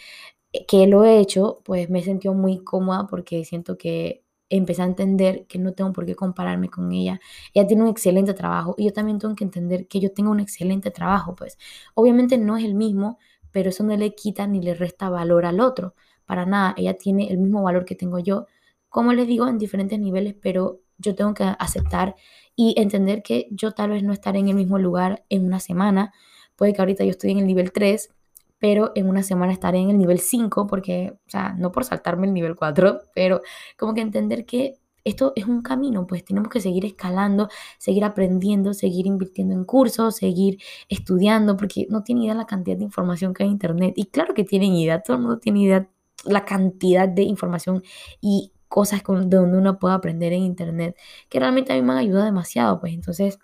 eh, 0.52 0.66
que 0.66 0.86
lo 0.86 1.04
he 1.04 1.18
hecho, 1.20 1.60
pues 1.64 1.90
me 1.90 2.00
he 2.00 2.02
sentido 2.02 2.34
muy 2.34 2.62
cómoda 2.64 3.06
porque 3.06 3.44
siento 3.44 3.76
que 3.78 4.24
empecé 4.50 4.82
a 4.82 4.86
entender 4.86 5.46
que 5.46 5.58
no 5.58 5.72
tengo 5.74 5.92
por 5.92 6.06
qué 6.06 6.14
compararme 6.16 6.70
con 6.70 6.90
ella. 6.92 7.20
Ella 7.54 7.66
tiene 7.66 7.82
un 7.84 7.88
excelente 7.90 8.32
trabajo 8.34 8.74
y 8.78 8.84
yo 8.86 8.92
también 8.92 9.18
tengo 9.18 9.34
que 9.34 9.44
entender 9.44 9.88
que 9.88 10.00
yo 10.00 10.12
tengo 10.12 10.30
un 10.30 10.40
excelente 10.40 10.90
trabajo, 10.90 11.34
pues 11.36 11.58
obviamente 11.94 12.38
no 12.38 12.56
es 12.56 12.64
el 12.64 12.74
mismo, 12.74 13.18
pero 13.50 13.70
eso 13.70 13.84
no 13.84 13.96
le 13.96 14.14
quita 14.14 14.46
ni 14.46 14.62
le 14.62 14.74
resta 14.74 15.10
valor 15.10 15.44
al 15.46 15.60
otro. 15.60 15.94
Para 16.24 16.46
nada, 16.46 16.74
ella 16.78 16.94
tiene 16.96 17.28
el 17.30 17.38
mismo 17.38 17.62
valor 17.62 17.84
que 17.84 17.94
tengo 17.94 18.18
yo, 18.18 18.46
como 18.88 19.12
les 19.12 19.26
digo, 19.26 19.48
en 19.48 19.58
diferentes 19.58 19.98
niveles, 19.98 20.34
pero 20.40 20.80
yo 20.98 21.14
tengo 21.14 21.34
que 21.34 21.44
aceptar 21.44 22.14
y 22.60 22.74
entender 22.76 23.22
que 23.22 23.46
yo 23.52 23.70
tal 23.70 23.90
vez 23.90 24.02
no 24.02 24.12
estaré 24.12 24.40
en 24.40 24.48
el 24.48 24.56
mismo 24.56 24.80
lugar 24.80 25.24
en 25.28 25.46
una 25.46 25.60
semana. 25.60 26.12
Puede 26.56 26.72
que 26.72 26.82
ahorita 26.82 27.04
yo 27.04 27.10
estoy 27.10 27.30
en 27.30 27.38
el 27.38 27.46
nivel 27.46 27.70
3, 27.70 28.10
pero 28.58 28.90
en 28.96 29.08
una 29.08 29.22
semana 29.22 29.52
estaré 29.52 29.78
en 29.78 29.90
el 29.90 29.96
nivel 29.96 30.18
5, 30.18 30.66
porque, 30.66 31.12
o 31.14 31.30
sea, 31.30 31.54
no 31.56 31.70
por 31.70 31.84
saltarme 31.84 32.26
el 32.26 32.34
nivel 32.34 32.56
4, 32.56 33.02
pero 33.14 33.42
como 33.76 33.94
que 33.94 34.00
entender 34.00 34.44
que 34.44 34.74
esto 35.04 35.32
es 35.36 35.46
un 35.46 35.62
camino, 35.62 36.04
pues 36.08 36.24
tenemos 36.24 36.48
que 36.48 36.60
seguir 36.60 36.84
escalando, 36.84 37.48
seguir 37.78 38.02
aprendiendo, 38.02 38.74
seguir 38.74 39.06
invirtiendo 39.06 39.54
en 39.54 39.62
cursos, 39.62 40.16
seguir 40.16 40.58
estudiando, 40.88 41.56
porque 41.56 41.86
no 41.88 42.02
tienen 42.02 42.24
idea 42.24 42.34
la 42.34 42.46
cantidad 42.46 42.76
de 42.76 42.82
información 42.82 43.34
que 43.34 43.44
hay 43.44 43.50
en 43.50 43.52
Internet. 43.52 43.94
Y 43.94 44.06
claro 44.06 44.34
que 44.34 44.42
tienen 44.42 44.72
idea, 44.72 45.00
todo 45.00 45.16
el 45.16 45.22
mundo 45.22 45.38
tiene 45.38 45.62
idea 45.62 45.88
la 46.24 46.44
cantidad 46.44 47.08
de 47.08 47.22
información 47.22 47.84
y 48.20 48.50
cosas 48.68 49.02
de 49.02 49.36
donde 49.36 49.58
uno 49.58 49.78
puede 49.78 49.94
aprender 49.94 50.32
en 50.32 50.42
internet, 50.42 50.96
que 51.28 51.40
realmente 51.40 51.72
a 51.72 51.76
mí 51.76 51.82
me 51.82 51.92
han 51.92 51.98
ayudado 51.98 52.24
demasiado, 52.24 52.80
pues. 52.80 52.92
Entonces... 52.94 53.38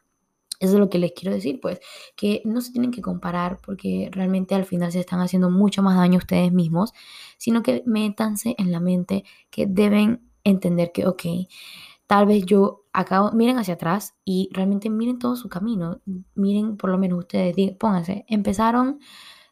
Eso 0.60 0.74
es 0.74 0.78
lo 0.78 0.88
que 0.88 0.98
les 0.98 1.12
quiero 1.12 1.34
decir, 1.34 1.58
pues, 1.60 1.80
que 2.14 2.40
no 2.44 2.60
se 2.60 2.70
tienen 2.70 2.92
que 2.92 3.02
comparar 3.02 3.58
porque 3.66 4.08
realmente 4.12 4.54
al 4.54 4.64
final 4.64 4.92
se 4.92 5.00
están 5.00 5.20
haciendo 5.20 5.50
mucho 5.50 5.82
más 5.82 5.96
daño 5.96 6.18
ustedes 6.18 6.52
mismos, 6.52 6.92
sino 7.38 7.62
que 7.64 7.82
métanse 7.86 8.54
en 8.56 8.70
la 8.70 8.78
mente 8.78 9.24
que 9.50 9.66
deben 9.66 10.30
entender 10.44 10.92
que, 10.92 11.06
ok, 11.08 11.22
tal 12.06 12.26
vez 12.26 12.46
yo 12.46 12.84
acabo, 12.92 13.32
miren 13.32 13.58
hacia 13.58 13.74
atrás 13.74 14.14
y 14.24 14.48
realmente 14.52 14.90
miren 14.90 15.18
todo 15.18 15.34
su 15.34 15.48
camino, 15.48 16.00
miren 16.36 16.76
por 16.76 16.88
lo 16.90 16.98
menos 16.98 17.18
ustedes, 17.18 17.54
pónganse, 17.76 18.24
empezaron, 18.28 19.00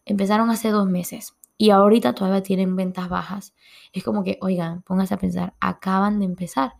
empezaron 0.05 0.51
hace 0.51 0.71
dos 0.71 0.89
meses, 0.89 1.35
y 1.63 1.71
ahorita 1.71 2.13
todavía 2.13 2.43
tienen 2.43 2.75
ventas 2.75 3.09
bajas. 3.09 3.55
Es 3.93 4.03
como 4.03 4.25
que, 4.25 4.37
oigan, 4.41 4.83
pónganse 4.83 5.15
a 5.15 5.17
pensar, 5.17 5.55
acaban 5.61 6.19
de 6.19 6.25
empezar. 6.25 6.73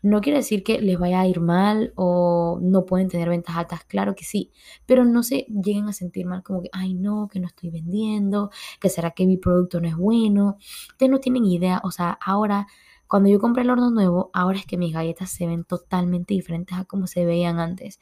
No 0.00 0.22
quiere 0.22 0.38
decir 0.38 0.62
que 0.62 0.80
les 0.80 0.98
vaya 0.98 1.20
a 1.20 1.26
ir 1.26 1.42
mal 1.42 1.92
o 1.94 2.58
no 2.62 2.86
pueden 2.86 3.08
tener 3.08 3.28
ventas 3.28 3.54
altas, 3.56 3.84
claro 3.84 4.14
que 4.14 4.24
sí, 4.24 4.50
pero 4.86 5.04
no 5.04 5.22
se 5.22 5.44
lleguen 5.48 5.88
a 5.88 5.92
sentir 5.92 6.24
mal 6.24 6.42
como 6.42 6.62
que, 6.62 6.70
ay 6.72 6.94
no, 6.94 7.28
que 7.30 7.38
no 7.38 7.48
estoy 7.48 7.68
vendiendo, 7.68 8.48
que 8.80 8.88
será 8.88 9.10
que 9.10 9.26
mi 9.26 9.36
producto 9.36 9.78
no 9.78 9.88
es 9.88 9.96
bueno. 9.96 10.56
Ustedes 10.88 11.12
no 11.12 11.20
tienen 11.20 11.44
idea, 11.44 11.82
o 11.84 11.90
sea, 11.90 12.18
ahora, 12.24 12.66
cuando 13.08 13.28
yo 13.28 13.40
compré 13.40 13.64
el 13.64 13.70
horno 13.70 13.90
nuevo, 13.90 14.30
ahora 14.32 14.58
es 14.58 14.64
que 14.64 14.78
mis 14.78 14.94
galletas 14.94 15.30
se 15.30 15.46
ven 15.46 15.64
totalmente 15.64 16.32
diferentes 16.32 16.78
a 16.78 16.86
como 16.86 17.06
se 17.06 17.26
veían 17.26 17.58
antes. 17.58 18.00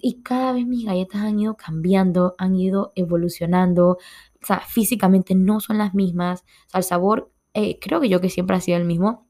Y 0.00 0.22
cada 0.22 0.52
vez 0.52 0.66
mis 0.66 0.86
galletas 0.86 1.22
han 1.22 1.38
ido 1.38 1.56
cambiando, 1.56 2.34
han 2.38 2.54
ido 2.54 2.92
evolucionando, 2.94 3.98
o 4.42 4.46
sea, 4.46 4.60
físicamente 4.60 5.34
no 5.34 5.60
son 5.60 5.78
las 5.78 5.94
mismas, 5.94 6.44
o 6.68 6.70
sea, 6.70 6.78
el 6.78 6.84
sabor 6.84 7.32
eh, 7.54 7.78
creo 7.80 8.00
que 8.00 8.08
yo 8.08 8.20
que 8.20 8.30
siempre 8.30 8.56
ha 8.56 8.60
sido 8.60 8.78
el 8.78 8.84
mismo, 8.84 9.26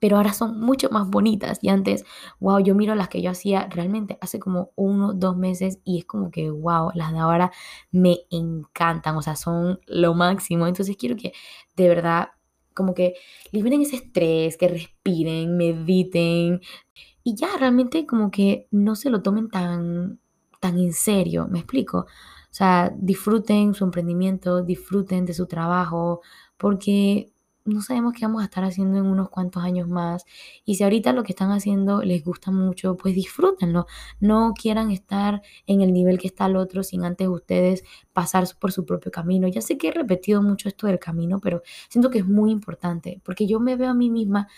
pero 0.00 0.16
ahora 0.16 0.32
son 0.32 0.60
mucho 0.60 0.90
más 0.90 1.08
bonitas. 1.08 1.58
Y 1.62 1.68
antes, 1.68 2.04
wow, 2.40 2.60
yo 2.60 2.74
miro 2.74 2.94
las 2.94 3.08
que 3.08 3.20
yo 3.22 3.30
hacía 3.30 3.68
realmente 3.70 4.18
hace 4.20 4.38
como 4.38 4.70
uno, 4.76 5.12
dos 5.12 5.36
meses 5.36 5.80
y 5.84 5.98
es 5.98 6.04
como 6.04 6.30
que, 6.30 6.50
wow, 6.50 6.90
las 6.94 7.12
de 7.12 7.18
ahora 7.18 7.50
me 7.90 8.20
encantan, 8.30 9.16
o 9.16 9.22
sea, 9.22 9.36
son 9.36 9.80
lo 9.86 10.14
máximo. 10.14 10.66
Entonces 10.66 10.96
quiero 10.96 11.16
que 11.16 11.32
de 11.76 11.88
verdad, 11.88 12.28
como 12.74 12.94
que 12.94 13.14
liberen 13.50 13.82
ese 13.82 13.96
estrés, 13.96 14.56
que 14.56 14.68
respiren, 14.68 15.56
mediten 15.56 16.60
y 17.24 17.34
ya 17.34 17.48
realmente 17.58 18.06
como 18.06 18.30
que 18.30 18.68
no 18.70 18.94
se 18.96 19.10
lo 19.10 19.22
tomen 19.22 19.48
tan, 19.50 20.20
tan 20.60 20.78
en 20.78 20.92
serio, 20.92 21.48
¿me 21.50 21.58
explico? 21.58 22.06
O 22.50 22.54
sea, 22.58 22.92
disfruten 22.96 23.74
su 23.74 23.84
emprendimiento, 23.84 24.62
disfruten 24.62 25.26
de 25.26 25.34
su 25.34 25.46
trabajo, 25.46 26.22
porque 26.56 27.30
no 27.68 27.82
sabemos 27.82 28.14
qué 28.14 28.26
vamos 28.26 28.42
a 28.42 28.44
estar 28.44 28.64
haciendo 28.64 28.98
en 28.98 29.06
unos 29.06 29.28
cuantos 29.28 29.62
años 29.62 29.88
más. 29.88 30.24
Y 30.64 30.76
si 30.76 30.84
ahorita 30.84 31.12
lo 31.12 31.22
que 31.22 31.32
están 31.32 31.50
haciendo 31.50 32.02
les 32.02 32.24
gusta 32.24 32.50
mucho, 32.50 32.96
pues 32.96 33.14
disfrútenlo. 33.14 33.86
No 34.20 34.52
quieran 34.60 34.90
estar 34.90 35.42
en 35.66 35.80
el 35.80 35.92
nivel 35.92 36.18
que 36.18 36.26
está 36.26 36.46
el 36.46 36.56
otro 36.56 36.82
sin 36.82 37.04
antes 37.04 37.28
ustedes 37.28 37.84
pasar 38.12 38.46
por 38.58 38.72
su 38.72 38.84
propio 38.84 39.10
camino. 39.10 39.48
Ya 39.48 39.60
sé 39.60 39.78
que 39.78 39.88
he 39.88 39.92
repetido 39.92 40.42
mucho 40.42 40.68
esto 40.68 40.86
del 40.86 40.98
camino, 40.98 41.38
pero 41.40 41.62
siento 41.88 42.10
que 42.10 42.18
es 42.18 42.26
muy 42.26 42.50
importante 42.50 43.20
porque 43.24 43.46
yo 43.46 43.60
me 43.60 43.76
veo 43.76 43.90
a 43.90 43.94
mí 43.94 44.10
misma 44.10 44.48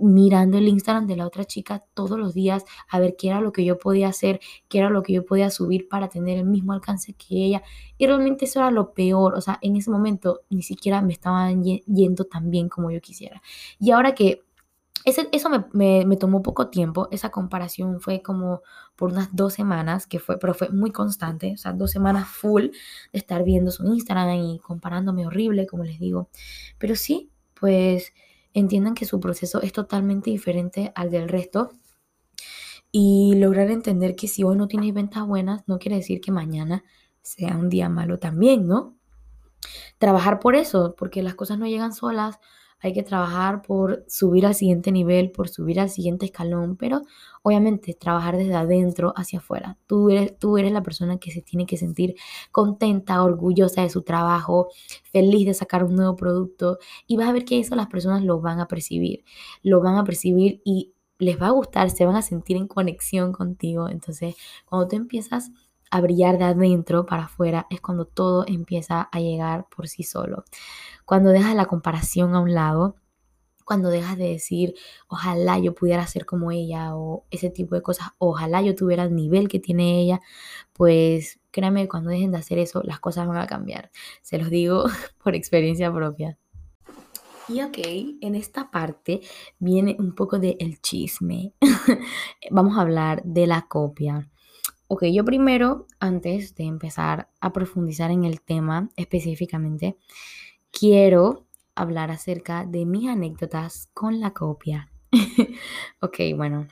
mirando 0.00 0.58
el 0.58 0.68
Instagram 0.68 1.06
de 1.06 1.16
la 1.16 1.26
otra 1.26 1.44
chica 1.44 1.84
todos 1.94 2.18
los 2.18 2.34
días 2.34 2.64
a 2.88 2.98
ver 2.98 3.16
qué 3.16 3.28
era 3.28 3.40
lo 3.40 3.52
que 3.52 3.64
yo 3.64 3.78
podía 3.78 4.08
hacer, 4.08 4.40
qué 4.68 4.78
era 4.78 4.90
lo 4.90 5.02
que 5.02 5.12
yo 5.12 5.24
podía 5.24 5.50
subir 5.50 5.88
para 5.88 6.08
tener 6.08 6.38
el 6.38 6.44
mismo 6.44 6.72
alcance 6.72 7.14
que 7.14 7.44
ella. 7.44 7.62
Y 7.96 8.06
realmente 8.06 8.44
eso 8.44 8.60
era 8.60 8.70
lo 8.70 8.92
peor. 8.92 9.34
O 9.34 9.40
sea, 9.40 9.58
en 9.62 9.76
ese 9.76 9.90
momento 9.90 10.42
ni 10.50 10.62
siquiera 10.62 11.02
me 11.02 11.12
estaban 11.12 11.62
yendo 11.64 12.24
tan 12.24 12.47
bien 12.48 12.68
como 12.68 12.90
yo 12.90 13.00
quisiera. 13.00 13.42
Y 13.78 13.90
ahora 13.90 14.14
que 14.14 14.42
ese, 15.04 15.28
eso 15.32 15.48
me, 15.48 16.04
me, 16.04 16.16
tomó 16.16 16.42
poco 16.42 16.68
tiempo, 16.68 17.08
esa 17.10 17.30
comparación 17.30 18.00
fue 18.00 18.20
como 18.22 18.62
por 18.96 19.12
unas 19.12 19.34
dos 19.34 19.54
semanas, 19.54 20.06
que 20.06 20.18
fue, 20.18 20.38
pero 20.38 20.54
fue 20.54 20.68
muy 20.70 20.90
constante, 20.90 21.52
o 21.54 21.56
sea, 21.56 21.72
dos 21.72 21.90
semanas 21.90 22.28
full 22.28 22.64
de 22.64 23.18
estar 23.18 23.44
viendo 23.44 23.70
su 23.70 23.86
Instagram 23.86 24.30
y 24.34 24.58
comparándome 24.58 25.26
horrible, 25.26 25.66
como 25.66 25.84
les 25.84 25.98
digo. 25.98 26.28
Pero 26.78 26.96
sí, 26.96 27.30
pues 27.54 28.12
entiendan 28.54 28.94
que 28.94 29.04
su 29.04 29.20
proceso 29.20 29.62
es 29.62 29.72
totalmente 29.72 30.30
diferente 30.30 30.92
al 30.94 31.10
del 31.10 31.28
resto 31.28 31.72
y 32.90 33.34
lograr 33.36 33.70
entender 33.70 34.16
que 34.16 34.28
si 34.28 34.44
hoy 34.44 34.56
no 34.56 34.68
tienes 34.68 34.92
ventas 34.94 35.26
buenas, 35.26 35.66
no 35.68 35.78
quiere 35.78 35.96
decir 35.96 36.20
que 36.20 36.32
mañana 36.32 36.84
sea 37.22 37.56
un 37.56 37.68
día 37.68 37.88
malo 37.88 38.18
también, 38.18 38.66
¿no? 38.66 38.97
Trabajar 39.98 40.40
por 40.40 40.56
eso, 40.56 40.94
porque 40.96 41.22
las 41.22 41.34
cosas 41.34 41.58
no 41.58 41.66
llegan 41.66 41.92
solas, 41.92 42.38
hay 42.80 42.92
que 42.92 43.02
trabajar 43.02 43.62
por 43.62 44.04
subir 44.06 44.46
al 44.46 44.54
siguiente 44.54 44.92
nivel, 44.92 45.32
por 45.32 45.48
subir 45.48 45.80
al 45.80 45.90
siguiente 45.90 46.26
escalón, 46.26 46.76
pero 46.76 47.02
obviamente 47.42 47.94
trabajar 47.94 48.36
desde 48.36 48.54
adentro 48.54 49.12
hacia 49.16 49.40
afuera. 49.40 49.76
Tú 49.86 50.10
eres, 50.10 50.38
tú 50.38 50.58
eres 50.58 50.72
la 50.72 50.82
persona 50.82 51.18
que 51.18 51.32
se 51.32 51.42
tiene 51.42 51.66
que 51.66 51.76
sentir 51.76 52.14
contenta, 52.52 53.22
orgullosa 53.22 53.82
de 53.82 53.90
su 53.90 54.02
trabajo, 54.02 54.68
feliz 55.12 55.46
de 55.46 55.54
sacar 55.54 55.82
un 55.84 55.96
nuevo 55.96 56.14
producto 56.14 56.78
y 57.06 57.16
vas 57.16 57.28
a 57.28 57.32
ver 57.32 57.44
que 57.44 57.58
eso 57.58 57.74
las 57.74 57.88
personas 57.88 58.22
lo 58.22 58.40
van 58.40 58.60
a 58.60 58.68
percibir, 58.68 59.24
lo 59.62 59.80
van 59.80 59.96
a 59.96 60.04
percibir 60.04 60.60
y 60.64 60.92
les 61.18 61.40
va 61.40 61.48
a 61.48 61.50
gustar, 61.50 61.90
se 61.90 62.06
van 62.06 62.14
a 62.14 62.22
sentir 62.22 62.56
en 62.56 62.68
conexión 62.68 63.32
contigo. 63.32 63.88
Entonces, 63.88 64.36
cuando 64.66 64.86
tú 64.86 64.96
empiezas 64.96 65.50
a 65.90 66.00
brillar 66.00 66.38
de 66.38 66.44
adentro 66.44 67.06
para 67.06 67.24
afuera, 67.24 67.66
es 67.70 67.80
cuando 67.80 68.04
todo 68.04 68.44
empieza 68.46 69.08
a 69.12 69.20
llegar 69.20 69.66
por 69.74 69.88
sí 69.88 70.02
solo. 70.02 70.44
Cuando 71.04 71.30
dejas 71.30 71.54
la 71.54 71.66
comparación 71.66 72.34
a 72.34 72.40
un 72.40 72.54
lado, 72.54 72.96
cuando 73.68 73.90
dejas 73.90 74.16
de 74.16 74.28
decir, 74.28 74.74
ojalá 75.08 75.58
yo 75.58 75.74
pudiera 75.74 76.06
ser 76.06 76.24
como 76.24 76.50
ella 76.50 76.96
o 76.96 77.26
ese 77.30 77.50
tipo 77.50 77.74
de 77.74 77.82
cosas, 77.82 78.08
ojalá 78.16 78.62
yo 78.62 78.74
tuviera 78.74 79.04
el 79.04 79.14
nivel 79.14 79.46
que 79.48 79.60
tiene 79.60 80.00
ella, 80.00 80.22
pues 80.72 81.38
créanme, 81.50 81.86
cuando 81.86 82.08
dejen 82.08 82.32
de 82.32 82.38
hacer 82.38 82.58
eso, 82.58 82.82
las 82.82 82.98
cosas 82.98 83.28
van 83.28 83.36
a 83.36 83.46
cambiar. 83.46 83.90
Se 84.22 84.38
los 84.38 84.48
digo 84.48 84.84
por 85.22 85.34
experiencia 85.34 85.92
propia. 85.92 86.38
Y 87.48 87.62
ok, 87.62 87.78
en 88.20 88.34
esta 88.34 88.70
parte 88.70 89.20
viene 89.58 89.96
un 89.98 90.14
poco 90.14 90.38
de 90.38 90.56
el 90.60 90.80
chisme. 90.80 91.52
Vamos 92.50 92.78
a 92.78 92.82
hablar 92.82 93.22
de 93.24 93.46
la 93.46 93.66
copia. 93.68 94.30
Ok, 94.90 95.04
yo 95.12 95.22
primero, 95.22 95.86
antes 96.00 96.54
de 96.54 96.64
empezar 96.64 97.28
a 97.40 97.52
profundizar 97.52 98.10
en 98.10 98.24
el 98.24 98.40
tema 98.40 98.88
específicamente, 98.96 99.98
quiero 100.70 101.44
hablar 101.74 102.10
acerca 102.10 102.64
de 102.64 102.86
mis 102.86 103.06
anécdotas 103.06 103.90
con 103.92 104.18
la 104.18 104.32
copia. 104.32 104.90
ok, 106.00 106.18
bueno. 106.34 106.68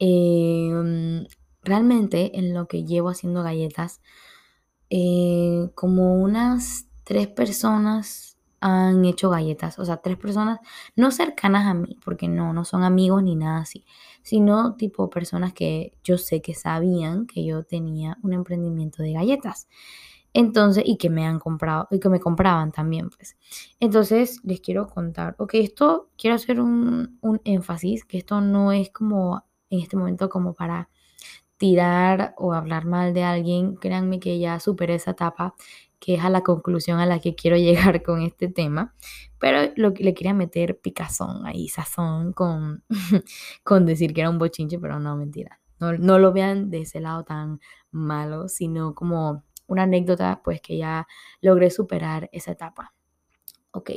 Em, 0.00 1.24
realmente 1.62 2.36
en 2.36 2.52
lo 2.52 2.66
que 2.66 2.84
llevo 2.84 3.10
haciendo 3.10 3.44
galletas, 3.44 4.00
eh, 4.90 5.70
como 5.76 6.16
unas 6.16 6.88
tres 7.04 7.28
personas 7.28 8.36
han 8.60 9.04
hecho 9.04 9.30
galletas. 9.30 9.78
O 9.78 9.84
sea, 9.84 9.98
tres 9.98 10.16
personas 10.16 10.58
no 10.96 11.10
cercanas 11.10 11.66
a 11.66 11.74
mí, 11.74 11.98
porque 12.04 12.28
no, 12.28 12.52
no 12.52 12.64
son 12.64 12.82
amigos 12.82 13.22
ni 13.22 13.36
nada 13.36 13.60
así, 13.60 13.84
sino 14.24 14.74
tipo 14.74 15.10
personas 15.10 15.52
que 15.52 15.92
yo 16.02 16.18
sé 16.18 16.42
que 16.42 16.54
sabían 16.54 17.26
que 17.26 17.44
yo 17.44 17.62
tenía 17.62 18.18
un 18.22 18.32
emprendimiento 18.32 19.02
de 19.04 19.12
galletas. 19.12 19.68
Entonces, 20.32 20.82
y 20.86 20.96
que 20.96 21.10
me 21.10 21.26
han 21.26 21.38
comprado, 21.38 21.86
y 21.92 22.00
que 22.00 22.08
me 22.08 22.18
compraban 22.18 22.72
también, 22.72 23.10
pues. 23.10 23.36
Entonces, 23.78 24.40
les 24.42 24.60
quiero 24.60 24.88
contar, 24.88 25.36
ok, 25.38 25.54
esto, 25.54 26.10
quiero 26.18 26.34
hacer 26.36 26.60
un, 26.60 27.18
un 27.20 27.40
énfasis, 27.44 28.04
que 28.04 28.18
esto 28.18 28.40
no 28.40 28.72
es 28.72 28.90
como, 28.90 29.44
en 29.70 29.80
este 29.80 29.96
momento, 29.96 30.28
como 30.28 30.54
para 30.54 30.88
tirar 31.56 32.34
o 32.36 32.52
hablar 32.52 32.84
mal 32.86 33.14
de 33.14 33.24
alguien, 33.24 33.76
créanme 33.76 34.20
que 34.20 34.38
ya 34.38 34.58
superé 34.60 34.96
esa 34.96 35.12
etapa 35.12 35.54
que 36.04 36.16
es 36.16 36.20
a 36.22 36.28
la 36.28 36.42
conclusión 36.42 37.00
a 37.00 37.06
la 37.06 37.18
que 37.18 37.34
quiero 37.34 37.56
llegar 37.96 38.02
con 38.02 38.20
este 38.20 38.48
tema, 38.48 38.94
pero 39.38 39.72
lo, 39.76 39.90
le 39.90 40.12
quería 40.12 40.34
meter 40.34 40.78
picazón 40.78 41.46
ahí, 41.46 41.68
sazón 41.68 42.32
con, 42.32 42.84
con 43.64 43.86
decir 43.86 44.12
que 44.12 44.20
era 44.20 44.30
un 44.30 44.38
bochinche, 44.38 44.78
pero 44.78 45.00
no, 45.00 45.16
mentira. 45.16 45.60
No, 45.80 45.92
no 45.94 46.18
lo 46.18 46.32
vean 46.32 46.70
de 46.70 46.82
ese 46.82 47.00
lado 47.00 47.24
tan 47.24 47.60
malo, 47.90 48.48
sino 48.48 48.94
como 48.94 49.44
una 49.66 49.84
anécdota, 49.84 50.42
pues 50.44 50.60
que 50.60 50.76
ya 50.76 51.06
logré 51.40 51.70
superar 51.70 52.28
esa 52.32 52.52
etapa. 52.52 52.92
Ok, 53.72 53.90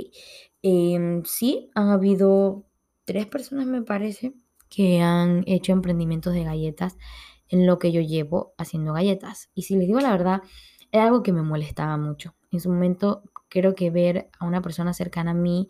em, 0.64 1.24
sí, 1.26 1.70
han 1.76 1.90
habido 1.90 2.66
tres 3.04 3.28
personas, 3.28 3.68
me 3.68 3.82
parece, 3.84 4.34
que 4.70 5.02
han 5.02 5.44
hecho 5.46 5.74
emprendimientos 5.74 6.34
de 6.34 6.44
galletas 6.44 6.98
en 7.50 7.68
lo 7.68 7.78
que 7.80 7.92
yo 7.92 8.02
llevo 8.02 8.54
haciendo 8.58 8.94
galletas. 8.94 9.50
Y 9.54 9.64
si 9.64 9.76
les 9.76 9.88
digo 9.88 10.00
la 10.00 10.12
verdad, 10.12 10.42
es 10.91 11.01
algo 11.01 11.24
que 11.24 11.34
me 11.34 11.41
molestaba 11.41 11.98
mucho. 11.98 12.36
En 12.51 12.60
su 12.60 12.70
momento 12.70 13.24
creo 13.50 13.75
que 13.75 13.89
ver 13.89 14.29
a 14.39 14.46
una 14.46 14.62
persona 14.62 14.93
cercana 14.93 15.32
a 15.32 15.36
mí 15.36 15.69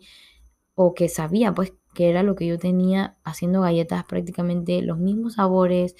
o 0.74 0.94
que 0.94 1.08
sabía 1.08 1.52
pues 1.54 1.74
que 1.94 2.08
era 2.10 2.22
lo 2.22 2.36
que 2.36 2.46
yo 2.46 2.58
tenía 2.58 3.16
haciendo 3.24 3.62
galletas 3.62 4.04
prácticamente 4.04 4.82
los 4.82 4.98
mismos 4.98 5.34
sabores, 5.34 5.96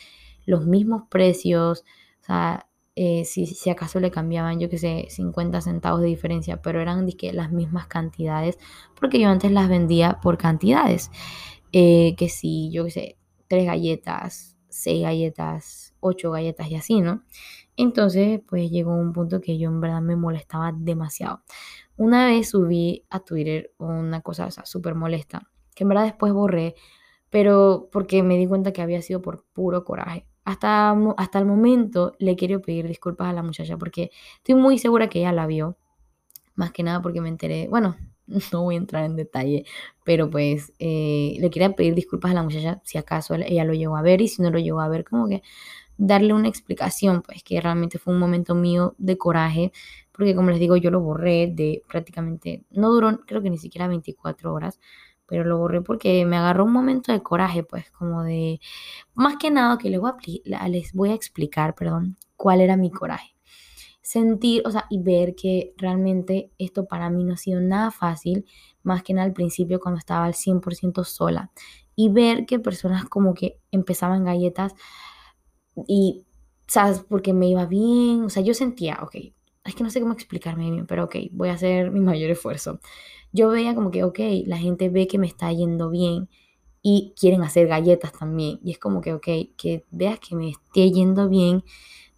los 0.47 0.67
mismos 0.67 1.03
precios, 1.11 1.85
o 2.23 2.25
sea, 2.25 2.69
eh, 2.95 3.25
si, 3.25 3.47
si, 3.47 3.71
acaso 3.71 4.01
le 4.01 4.11
cambiaban, 4.11 4.59
yo 4.59 4.69
que 4.69 4.79
sé, 4.79 5.07
50 5.09 5.61
centavos 5.61 6.01
de 6.01 6.09
diferencia, 6.09 6.63
pero 6.63 6.81
eran 6.81 7.07
las 7.33 7.53
mismas 7.53 7.87
cantidades, 7.87 8.59
porque 8.99 9.21
yo 9.21 9.29
antes 9.29 9.53
las 9.53 9.69
vendía 9.69 10.19
por 10.21 10.37
cantidades, 10.37 11.11
eh, 11.73 12.17
que 12.17 12.29
si, 12.29 12.71
yo 12.73 12.85
que 12.85 12.91
sé, 12.91 13.17
tres 13.47 13.67
galletas, 13.67 14.57
seis 14.69 15.03
galletas, 15.03 15.95
ocho 16.01 16.31
galletas 16.31 16.71
y 16.71 16.77
así, 16.77 17.01
¿no? 17.01 17.23
Entonces, 17.79 18.41
pues 18.45 18.71
llegó 18.73 18.93
un 18.93 19.13
punto 19.13 19.41
que 19.41 19.57
yo 19.57 19.69
en 19.69 19.81
verdad 19.81 20.03
me 20.03 20.17
molestaba 20.17 20.73
demasiado. 20.77 21.45
Una 21.97 22.27
vez 22.27 22.51
subí 22.51 23.05
a 23.09 23.21
Twitter 23.21 23.73
una 23.79 24.21
cosa, 24.21 24.51
súper 24.51 24.97
molesta, 24.97 25.49
que 25.77 25.85
en 25.85 25.89
verdad 25.91 26.03
después 26.05 26.33
borré, 26.33 26.75
pero 27.31 27.89
porque 27.93 28.25
me 28.25 28.37
di 28.37 28.49
cuenta 28.49 28.73
que 28.73 28.83
había 28.83 29.01
sido 29.01 29.23
por 29.23 29.45
puro 29.53 29.85
coraje. 29.85 30.27
Hasta, 30.45 30.91
hasta 31.19 31.39
el 31.39 31.45
momento 31.45 32.15
le 32.19 32.35
quiero 32.35 32.61
pedir 32.61 32.89
disculpas 32.89 33.29
a 33.29 33.33
la 33.33 33.45
muchacha 33.45 33.77
porque 33.77 34.11
estoy 34.39 34.57
muy 34.57 34.79
segura 34.79 35.09
que 35.09 35.21
ella 35.21 35.33
la 35.33 35.47
vio. 35.47 35.77
Más 36.57 36.73
que 36.73 36.83
nada 36.83 37.01
porque 37.01 37.21
me 37.21 37.29
enteré, 37.29 37.69
bueno, 37.69 37.97
no 38.53 38.65
voy 38.65 38.75
a 38.75 38.79
entrar 38.79 39.05
en 39.05 39.15
detalle, 39.15 39.65
pero 40.05 40.29
pues 40.31 40.73
eh, 40.81 41.37
le 41.39 41.49
quería 41.51 41.77
pedir 41.77 41.95
disculpas 41.95 42.33
a 42.33 42.35
la 42.35 42.43
muchacha 42.43 42.81
si 42.83 42.99
acaso 42.99 43.37
ella 43.37 43.65
lo 43.65 43.75
llegó 43.75 43.97
a 43.97 44.03
ver 44.03 44.21
y 44.21 44.27
si 44.27 44.43
no 44.43 44.51
lo 44.51 44.59
llegó 44.59 44.81
a 44.81 44.89
ver, 44.89 45.05
como 45.05 45.29
que 45.29 45.43
darle 45.99 46.33
una 46.33 46.49
explicación, 46.49 47.23
pues 47.23 47.43
que 47.43 47.61
realmente 47.61 47.99
fue 47.99 48.15
un 48.15 48.21
momento 48.21 48.55
mío 48.55 48.95
de 48.99 49.19
coraje, 49.19 49.73
porque 50.13 50.35
como 50.35 50.51
les 50.51 50.61
digo, 50.61 50.77
yo 50.77 50.91
lo 50.91 51.01
borré 51.01 51.49
de 51.53 51.83
prácticamente, 51.89 52.65
no 52.71 52.91
duró 52.91 53.21
creo 53.27 53.43
que 53.43 53.51
ni 53.51 53.59
siquiera 53.59 53.89
24 53.89 54.55
horas, 54.55 54.81
pero 55.27 55.45
lo 55.45 55.59
borré 55.59 55.83
porque 55.83 56.25
me 56.25 56.37
agarró 56.39 56.65
un 56.65 56.73
momento 56.73 57.13
de 57.13 57.23
coraje, 57.23 57.63
pues 57.63 57.91
como 57.91 58.23
de, 58.23 58.61
más 59.15 59.37
que 59.37 59.51
nada 59.51 59.77
que 59.77 59.91
les 59.91 60.01
voy 60.95 61.11
a, 61.11 61.15
explicar, 61.15 61.75
perdón, 61.75 62.17
cuál 62.37 62.61
era 62.63 62.77
mi 62.77 62.91
coraje. 62.91 63.35
Sentir, 64.01 64.63
o 64.65 64.71
sea, 64.71 64.87
y 64.89 65.03
ver 65.03 65.35
que 65.35 65.75
realmente 65.77 66.51
esto 66.57 66.87
para 66.87 67.11
mí 67.11 67.25
no 67.25 67.35
ha 67.35 67.37
sido 67.37 67.61
nada 67.61 67.91
fácil, 67.91 68.47
más 68.83 69.03
que 69.03 69.13
nada 69.13 69.27
al 69.27 69.35
principio 69.35 69.81
cuando 69.81 69.99
estaba 69.99 70.25
al 70.25 70.33
100% 70.35 71.05
sola. 71.05 71.51
Y 71.95 72.09
ver 72.09 72.47
que 72.47 72.59
personas 72.59 73.05
como 73.05 73.35
que 73.35 73.59
empezaban 73.71 74.25
galletas 74.25 74.75
y, 75.87 76.25
¿sabes? 76.67 77.01
Porque 77.01 77.33
me 77.33 77.49
iba 77.49 77.67
bien, 77.67 78.25
o 78.25 78.31
sea, 78.31 78.43
yo 78.43 78.55
sentía, 78.55 78.99
ok, 79.03 79.17
es 79.65 79.75
que 79.75 79.85
no 79.85 79.91
sé 79.91 80.01
cómo 80.01 80.15
explicarme 80.15 80.71
bien, 80.71 80.87
pero 80.87 81.05
ok, 81.05 81.17
voy 81.33 81.51
a 81.51 81.55
hacer 81.55 81.91
mi 81.91 82.01
mayor 82.01 82.31
esfuerzo. 82.31 82.81
Yo 83.33 83.51
veía 83.51 83.75
como 83.75 83.91
que, 83.91 84.05
ok, 84.05 84.19
la 84.47 84.59
gente 84.59 84.89
ve 84.89 85.07
que 85.07 85.19
me 85.19 85.27
está 85.27 85.53
yendo 85.53 85.91
bien 85.91 86.29
y 86.83 87.15
quieren 87.19 87.43
hacer 87.43 87.67
galletas 87.69 88.13
también. 88.13 88.59
Y 88.65 88.73
es 88.73 88.79
como 88.79 89.01
que, 89.01 89.13
ok, 89.13 89.27
que 89.57 89.85
veas 89.91 90.19
que 90.21 90.35
me 90.37 90.51
esté 90.51 90.91
yendo 90.91 91.29
bien, 91.29 91.65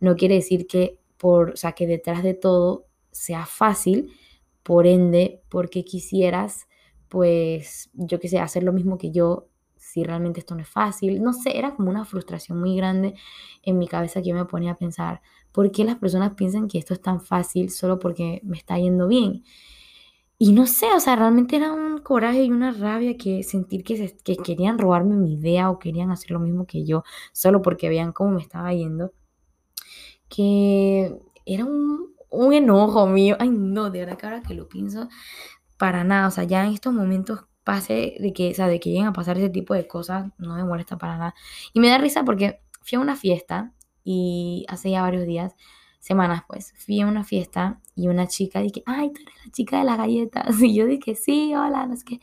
no 0.01 0.17
quiere 0.17 0.37
decir 0.37 0.67
que 0.67 0.99
por, 1.19 1.51
o 1.51 1.57
sea, 1.57 1.73
que 1.73 1.87
detrás 1.87 2.23
de 2.23 2.35
todo 2.35 2.87
sea 3.11 3.47
fácil, 3.47 4.13
por 4.63 4.87
ende, 4.87 5.43
porque 5.49 5.85
quisieras, 5.85 6.69
pues, 7.09 7.91
yo 7.95 8.21
qué 8.21 8.29
sé, 8.29 8.39
hacer 8.39 8.63
lo 8.63 8.73
mismo 8.73 8.97
que 8.99 9.11
yo 9.11 9.50
si 9.93 10.05
realmente 10.05 10.41
esto 10.41 10.55
no 10.55 10.63
es 10.63 10.69
fácil. 10.69 11.23
No 11.23 11.33
sé, 11.33 11.59
era 11.59 11.75
como 11.75 11.91
una 11.91 12.05
frustración 12.05 12.61
muy 12.61 12.77
grande 12.77 13.15
en 13.63 13.79
mi 13.79 13.89
cabeza 13.89 14.23
que 14.23 14.29
yo 14.31 14.35
me 14.35 14.45
ponía 14.45 14.73
a 14.73 14.77
pensar, 14.77 15.21
¿por 15.53 15.71
qué 15.73 15.85
las 15.85 15.97
personas 15.97 16.35
piensan 16.35 16.69
que 16.69 16.79
esto 16.79 16.95
es 16.95 17.01
tan 17.03 17.21
fácil 17.21 17.71
solo 17.71 17.99
porque 17.99 18.41
me 18.45 18.57
está 18.57 18.79
yendo 18.79 19.09
bien? 19.09 19.45
Y 20.39 20.53
no 20.53 20.67
sé, 20.67 20.87
o 20.95 21.01
sea, 21.01 21.17
realmente 21.17 21.57
era 21.57 21.73
un 21.73 21.99
coraje 21.99 22.45
y 22.45 22.51
una 22.51 22.73
rabia 22.73 23.17
que 23.19 23.43
sentir 23.43 23.85
que, 23.85 24.17
que 24.25 24.37
querían 24.39 24.79
robarme 24.79 25.15
mi 25.17 25.35
idea 25.35 25.71
o 25.71 25.79
querían 25.79 26.11
hacer 26.11 26.31
lo 26.31 26.41
mismo 26.41 26.67
que 26.67 26.85
yo 26.85 27.05
solo 27.33 27.61
porque 27.63 27.89
veían 27.91 28.13
cómo 28.13 28.31
me 28.33 28.41
estaba 28.43 28.73
yendo. 28.73 29.13
Que 30.29 31.19
era 31.45 31.65
un, 31.65 32.15
un 32.31 32.53
enojo 32.53 33.07
mío. 33.07 33.37
Ay, 33.39 33.51
no, 33.51 33.91
de 33.91 34.01
verdad 34.01 34.19
que 34.19 34.27
ahora 34.27 34.43
que 34.43 34.55
lo 34.55 34.69
pienso, 34.69 35.09
para 35.79 36.05
nada. 36.05 36.29
O 36.29 36.31
sea, 36.31 36.45
ya 36.45 36.65
en 36.67 36.75
estos 36.75 36.95
momentos 36.95 37.47
pase, 37.65 38.17
de 38.21 38.33
que, 38.33 38.51
o 38.51 38.55
sea, 38.55 38.69
de 38.69 38.81
que 38.81 38.91
lleguen 38.91 39.07
a 39.07 39.13
pasar 39.13 39.39
ese 39.39 39.51
tipo 39.51 39.75
de 39.75 39.87
cosas, 39.87 40.27
no 40.39 40.55
me 40.55 40.65
molesta 40.65 40.99
para 40.99 41.17
nada. 41.19 41.35
Y 41.73 41.81
me 41.81 41.89
da 41.89 41.99
risa 41.99 42.25
porque 42.25 42.61
fui 42.83 42.97
a 42.97 43.01
una 43.01 43.17
fiesta 43.17 43.73
y 44.05 44.65
hace 44.69 44.91
ya 44.91 45.03
varios 45.03 45.27
días 45.27 45.55
semanas 46.01 46.43
pues, 46.49 46.73
fui 46.77 47.01
a 47.01 47.07
una 47.07 47.25
fiesta 47.25 47.79
y 47.95 48.09
una 48.09 48.27
chica 48.27 48.61
dije, 48.61 48.83
ay, 48.87 49.11
tú 49.13 49.21
eres 49.21 49.35
la 49.45 49.53
chica 49.53 49.79
de 49.79 49.85
las 49.85 49.99
galletas. 49.99 50.57
Y 50.71 50.75
yo 50.75 50.87
dije, 50.87 51.15
sí, 51.15 51.55
hola, 51.55 51.87
no 51.87 51.97
sé 51.97 52.05
qué. 52.05 52.21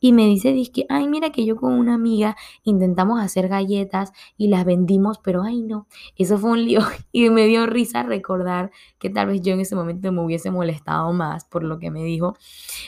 Y 0.00 0.12
me 0.12 0.26
dice, 0.26 0.52
dije, 0.52 0.86
ay, 0.88 1.06
mira 1.08 1.30
que 1.30 1.44
yo 1.44 1.56
con 1.56 1.72
una 1.74 1.94
amiga 1.94 2.36
intentamos 2.64 3.20
hacer 3.20 3.48
galletas 3.48 4.12
y 4.36 4.48
las 4.48 4.64
vendimos, 4.64 5.18
pero 5.18 5.42
ay, 5.42 5.62
no, 5.62 5.86
eso 6.16 6.36
fue 6.38 6.50
un 6.50 6.64
lío. 6.64 6.80
Y 7.12 7.28
me 7.30 7.46
dio 7.46 7.66
risa 7.66 8.02
recordar 8.02 8.70
que 8.98 9.10
tal 9.10 9.28
vez 9.28 9.40
yo 9.42 9.52
en 9.52 9.60
ese 9.60 9.74
momento 9.74 10.10
me 10.12 10.24
hubiese 10.24 10.50
molestado 10.50 11.12
más 11.12 11.44
por 11.44 11.62
lo 11.64 11.78
que 11.78 11.90
me 11.90 12.02
dijo. 12.04 12.36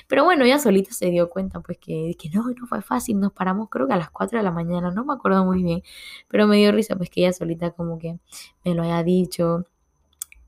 Pero 0.09 0.25
bueno, 0.25 0.45
ella 0.45 0.59
solita 0.59 0.93
se 0.93 1.11
dio 1.11 1.29
cuenta, 1.31 1.61
pues 1.61 1.79
que, 1.79 2.17
que 2.19 2.31
no, 2.31 2.45
no 2.49 2.67
fue 2.67 2.83
fácil. 2.83 3.21
Nos 3.21 3.33
paramos 3.33 3.69
creo 3.69 3.87
que 3.87 3.93
a 3.95 3.97
las 3.97 4.11
4 4.11 4.39
de 4.39 4.45
la 4.45 4.51
mañana, 4.53 4.91
no 4.91 5.05
me 5.05 5.15
acuerdo 5.15 5.45
muy 5.45 5.63
bien, 5.63 5.83
pero 6.29 6.47
me 6.47 6.57
dio 6.57 6.73
risa, 6.73 6.97
pues 6.97 7.11
que 7.11 7.21
ella 7.21 7.33
solita 7.33 7.73
como 7.73 7.99
que 7.99 8.19
me 8.65 8.75
lo 8.75 8.83
haya 8.83 9.03
dicho 9.03 9.67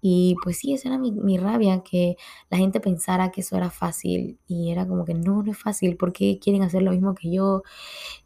y 0.07 0.37
pues 0.43 0.59
sí, 0.59 0.75
esa 0.75 0.89
era 0.91 0.99
mi, 0.99 1.39
rabia, 1.39 1.83
que 1.83 2.19
la 2.51 2.59
gente 2.59 2.79
pensara 2.79 3.31
que 3.31 3.41
eso 3.41 3.57
era 3.57 3.71
fácil 3.71 4.39
y 4.47 4.71
era 4.71 4.87
como 4.87 5.07
que 5.07 5.15
no, 5.15 5.43
no 5.43 5.51
es 5.51 5.57
fácil, 5.57 5.97
porque 5.97 6.39
quieren 6.39 6.63
hacer 6.63 6.83
lo 6.83 6.91
mismo 6.91 7.15
que 7.15 7.33
yo 7.33 7.63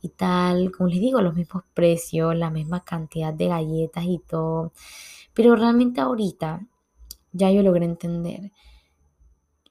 y 0.02 0.08
tal, 0.08 0.72
como 0.72 0.88
les 0.88 0.98
digo, 0.98 1.22
los 1.22 1.36
mismos 1.36 1.62
precios, 1.74 2.34
la 2.34 2.50
misma 2.50 2.82
cantidad 2.82 3.32
de 3.32 3.46
galletas 3.46 4.04
y 4.06 4.18
todo. 4.18 4.72
Pero 5.34 5.54
realmente 5.54 6.00
ahorita 6.00 6.66
ya 7.30 7.52
yo 7.52 7.62
logré 7.62 7.84
entender. 7.84 8.50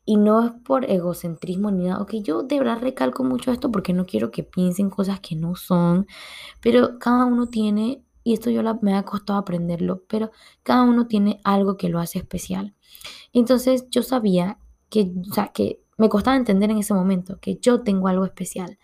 Y 0.05 0.15
no 0.15 0.45
es 0.45 0.53
por 0.63 0.89
egocentrismo 0.89 1.71
ni 1.71 1.87
nada. 1.87 2.01
Ok, 2.01 2.13
yo 2.23 2.43
de 2.43 2.57
verdad 2.59 2.79
recalco 2.79 3.25
mucho 3.25 3.51
esto 3.51 3.69
porque 3.69 3.91
no 3.91 4.05
quiero 4.05 4.31
que 4.31 4.43
piensen 4.43 4.89
cosas 4.89 5.19
que 5.19 5.35
no 5.35 5.57
son. 5.57 6.07
Pero 6.61 6.99
cada 6.99 7.25
uno 7.25 7.47
tiene 7.49 8.01
y 8.27 8.33
esto 8.33 8.49
yo 8.49 8.61
me 8.81 8.93
ha 8.93 9.03
costado 9.03 9.39
aprenderlo, 9.39 10.03
pero 10.05 10.31
cada 10.61 10.83
uno 10.83 11.07
tiene 11.07 11.39
algo 11.45 11.77
que 11.77 11.87
lo 11.87 11.97
hace 11.97 12.19
especial. 12.19 12.75
Entonces 13.31 13.85
yo 13.89 14.03
sabía 14.03 14.59
que, 14.89 15.13
o 15.29 15.33
sea, 15.33 15.53
que 15.53 15.81
me 15.97 16.09
costaba 16.09 16.35
entender 16.35 16.69
en 16.69 16.79
ese 16.79 16.93
momento 16.93 17.39
que 17.39 17.55
yo 17.55 17.83
tengo 17.83 18.09
algo 18.09 18.25
especial, 18.25 18.79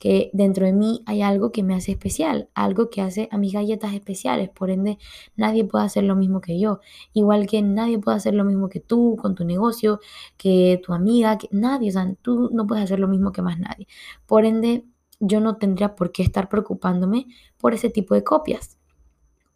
que 0.00 0.30
dentro 0.32 0.66
de 0.66 0.72
mí 0.72 1.04
hay 1.06 1.22
algo 1.22 1.52
que 1.52 1.62
me 1.62 1.76
hace 1.76 1.92
especial, 1.92 2.48
algo 2.54 2.90
que 2.90 3.00
hace 3.00 3.28
a 3.30 3.38
mis 3.38 3.52
galletas 3.52 3.94
especiales, 3.94 4.48
por 4.48 4.68
ende 4.68 4.98
nadie 5.36 5.64
puede 5.64 5.84
hacer 5.84 6.02
lo 6.02 6.16
mismo 6.16 6.40
que 6.40 6.58
yo, 6.58 6.80
igual 7.12 7.46
que 7.46 7.62
nadie 7.62 8.00
puede 8.00 8.16
hacer 8.16 8.34
lo 8.34 8.42
mismo 8.42 8.68
que 8.68 8.80
tú 8.80 9.16
con 9.16 9.36
tu 9.36 9.44
negocio, 9.44 10.00
que 10.36 10.80
tu 10.84 10.92
amiga, 10.92 11.38
que 11.38 11.46
nadie, 11.52 11.90
o 11.90 11.92
sea, 11.92 12.12
tú 12.20 12.50
no 12.52 12.66
puedes 12.66 12.82
hacer 12.82 12.98
lo 12.98 13.06
mismo 13.06 13.30
que 13.30 13.42
más 13.42 13.60
nadie. 13.60 13.86
Por 14.26 14.44
ende, 14.44 14.86
yo 15.20 15.38
no 15.40 15.56
tendría 15.56 15.94
por 15.94 16.10
qué 16.10 16.24
estar 16.24 16.48
preocupándome 16.48 17.26
por 17.58 17.74
ese 17.74 17.90
tipo 17.90 18.14
de 18.14 18.24
copias 18.24 18.77